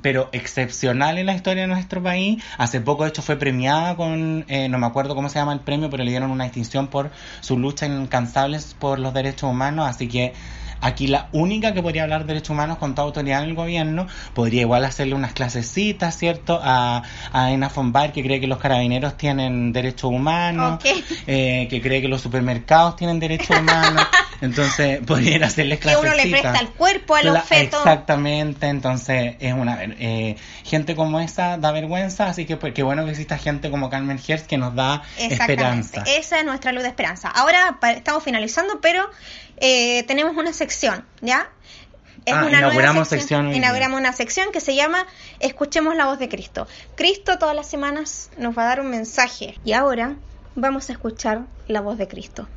pero 0.00 0.28
excepcional 0.32 1.18
en 1.18 1.26
la 1.26 1.34
historia 1.34 1.62
de 1.62 1.68
nuestro 1.68 2.02
país. 2.02 2.42
Hace 2.58 2.80
poco, 2.80 3.04
de 3.04 3.10
hecho, 3.10 3.22
fue 3.22 3.36
premiada 3.36 3.96
con, 3.96 4.44
eh, 4.48 4.68
no 4.68 4.78
me 4.78 4.86
acuerdo 4.86 5.14
cómo 5.14 5.28
se 5.28 5.38
llama 5.38 5.52
el 5.52 5.60
premio, 5.60 5.90
pero 5.90 6.04
le 6.04 6.10
dieron 6.10 6.30
una 6.30 6.44
distinción 6.44 6.88
por 6.88 7.10
su 7.40 7.58
lucha 7.58 7.86
incansables 7.86 8.74
por 8.78 8.98
los 8.98 9.12
derechos 9.12 9.50
humanos. 9.50 9.88
Así 9.88 10.08
que 10.08 10.32
aquí 10.82 11.06
la 11.06 11.28
única 11.32 11.72
que 11.72 11.82
podría 11.82 12.02
hablar 12.02 12.22
de 12.22 12.34
derechos 12.34 12.50
humanos 12.50 12.78
con 12.78 12.94
toda 12.94 13.06
autoridad 13.06 13.42
en 13.42 13.50
el 13.50 13.54
gobierno 13.54 14.06
podría 14.34 14.62
igual 14.62 14.84
hacerle 14.84 15.14
unas 15.14 15.32
clasecitas, 15.32 16.16
¿cierto? 16.18 16.60
A, 16.62 17.02
a 17.32 17.50
Ena 17.52 17.68
von 17.74 17.92
Baer, 17.92 18.12
que 18.12 18.22
cree 18.22 18.40
que 18.40 18.46
los 18.46 18.58
carabineros 18.58 19.16
tienen 19.16 19.72
derechos 19.72 20.10
humanos, 20.10 20.82
eh, 21.26 21.66
que 21.70 21.80
cree 21.80 22.02
que 22.02 22.08
los 22.08 22.20
supermercados 22.20 22.96
tienen 22.96 23.18
derechos 23.20 23.58
humanos. 23.58 24.06
Entonces, 24.40 24.98
podría 25.06 25.36
ir 25.36 25.44
a 25.44 25.46
hacerles 25.46 25.78
que 25.78 25.88
uno 25.90 26.02
le 26.02 26.08
clasecitas. 26.14 26.40
presta 26.40 26.58
el 26.60 26.68
cuerpo 26.70 27.14
al 27.14 27.26
Cla- 27.26 27.38
objeto. 27.42 27.76
Exactamente, 27.78 28.66
entonces 28.66 29.36
es 29.38 29.52
una 29.54 29.78
eh, 29.84 30.36
gente 30.64 30.96
como 30.96 31.20
esa 31.20 31.58
da 31.58 31.70
vergüenza, 31.70 32.26
así 32.26 32.44
que 32.44 32.56
pues, 32.56 32.74
qué 32.74 32.82
bueno 32.82 33.04
que 33.04 33.12
exista 33.12 33.38
gente 33.38 33.70
como 33.70 33.88
Carmen 33.88 34.18
Hertz 34.26 34.48
que 34.48 34.58
nos 34.58 34.74
da 34.74 35.02
esperanza. 35.16 36.02
Esa 36.06 36.40
es 36.40 36.44
nuestra 36.44 36.72
luz 36.72 36.82
de 36.82 36.88
esperanza. 36.88 37.28
Ahora 37.28 37.78
estamos 37.94 38.24
finalizando, 38.24 38.80
pero 38.80 39.08
eh, 39.58 40.02
tenemos 40.04 40.36
una 40.36 40.52
sección, 40.52 41.04
¿ya? 41.20 41.50
Es 42.24 42.34
Ah, 42.34 42.44
una 42.44 42.58
inauguramos 42.58 43.08
sección 43.08 43.48
día. 43.48 43.56
Inauguramos 43.56 43.98
una 43.98 44.12
sección 44.12 44.52
que 44.52 44.60
se 44.60 44.76
llama 44.76 45.06
Escuchemos 45.40 45.96
la 45.96 46.06
voz 46.06 46.18
de 46.18 46.28
Cristo. 46.28 46.68
Cristo 46.94 47.38
todas 47.38 47.56
las 47.56 47.68
semanas 47.68 48.30
nos 48.38 48.56
va 48.56 48.62
a 48.62 48.66
dar 48.66 48.80
un 48.80 48.90
mensaje 48.90 49.58
y 49.64 49.72
ahora 49.72 50.16
vamos 50.54 50.88
a 50.88 50.92
escuchar 50.92 51.42
la 51.66 51.80
voz 51.80 51.98
de 51.98 52.06
Cristo. 52.06 52.48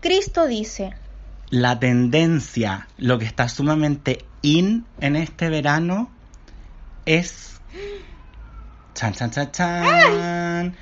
Cristo 0.00 0.46
dice, 0.46 0.94
La 1.50 1.78
tendencia, 1.78 2.88
lo 2.98 3.18
que 3.20 3.24
está 3.24 3.48
sumamente 3.48 4.24
in 4.42 4.84
en 5.00 5.14
este 5.14 5.48
verano 5.48 6.10
es 7.06 7.60
chan 8.94 9.14
chan 9.14 9.30
chan 9.30 9.52
chan 9.52 10.76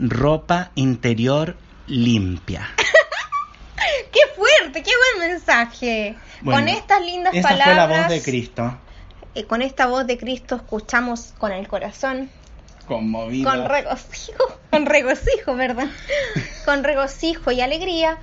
ropa 0.00 0.72
interior 0.74 1.56
limpia. 1.86 2.68
¡qué 4.14 4.20
fuerte! 4.34 4.82
¡Qué 4.82 4.90
buen 5.16 5.30
mensaje! 5.30 6.16
Bueno, 6.40 6.60
con 6.60 6.68
estas 6.68 7.04
lindas 7.04 7.34
Esa 7.34 7.48
palabras, 7.48 7.66
fue 7.66 7.96
la 7.96 8.02
voz 8.02 8.08
de 8.08 8.22
Cristo, 8.22 8.78
eh, 9.34 9.44
con 9.44 9.60
esta 9.62 9.86
voz 9.86 10.06
de 10.06 10.16
Cristo 10.16 10.56
escuchamos 10.56 11.34
con 11.38 11.52
el 11.52 11.66
corazón 11.68 12.30
conmovido. 12.86 13.50
Con 13.50 13.68
regocijo, 13.68 14.58
con 14.70 14.86
regocijo, 14.86 15.54
¿verdad? 15.54 15.88
Con 16.64 16.84
regocijo 16.84 17.50
y 17.50 17.60
alegría, 17.60 18.18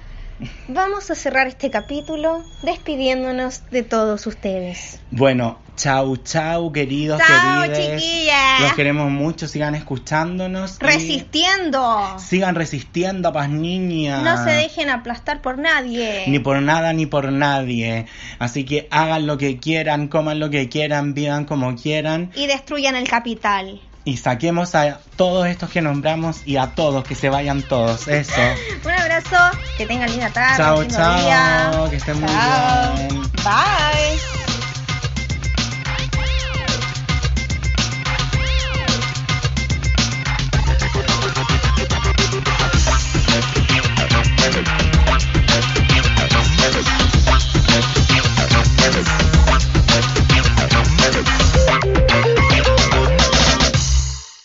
vamos 0.67 1.11
a 1.11 1.15
cerrar 1.15 1.47
este 1.47 1.69
capítulo 1.69 2.43
despidiéndonos 2.63 3.69
de 3.71 3.83
todos 3.83 4.25
ustedes. 4.27 4.99
Bueno, 5.11 5.59
chau, 5.75 6.17
chau, 6.17 6.71
queridos, 6.71 7.19
¡Chao, 7.25 7.63
querides. 7.63 8.01
chiquillas! 8.01 8.61
Los 8.61 8.73
queremos 8.73 9.09
mucho, 9.09 9.47
sigan 9.47 9.75
escuchándonos. 9.75 10.77
y 10.81 10.85
Resistiendo. 10.85 12.17
Sigan 12.19 12.55
resistiendo, 12.55 13.33
paz 13.33 13.49
niñas. 13.49 14.23
No 14.23 14.43
se 14.43 14.51
dejen 14.51 14.89
aplastar 14.89 15.41
por 15.41 15.57
nadie. 15.57 16.25
Ni 16.27 16.39
por 16.39 16.61
nada 16.61 16.93
ni 16.93 17.05
por 17.05 17.31
nadie. 17.31 18.05
Así 18.39 18.65
que 18.65 18.87
hagan 18.91 19.27
lo 19.27 19.37
que 19.37 19.57
quieran, 19.59 20.07
coman 20.07 20.39
lo 20.39 20.49
que 20.49 20.69
quieran, 20.69 21.13
vivan 21.13 21.45
como 21.45 21.75
quieran. 21.75 22.31
Y 22.35 22.47
destruyan 22.47 22.95
el 22.95 23.07
capital. 23.07 23.81
Y 24.03 24.17
saquemos 24.17 24.73
a 24.73 24.99
todos 25.15 25.47
estos 25.47 25.69
que 25.69 25.81
nombramos 25.81 26.41
y 26.45 26.57
a 26.57 26.67
todos, 26.73 27.03
que 27.03 27.15
se 27.15 27.29
vayan 27.29 27.61
todos. 27.61 28.07
Eso. 28.07 28.33
Un 28.83 28.91
abrazo, 28.91 29.57
que 29.77 29.85
tengan 29.85 30.09
linda 30.09 30.29
tarde. 30.29 30.57
Chao, 30.57 30.85
chao, 30.85 31.21
día. 31.21 31.89
que 31.89 31.95
estén 31.97 32.19
muy 32.19 32.29
bien. 32.29 33.21
Bye. 33.43 34.50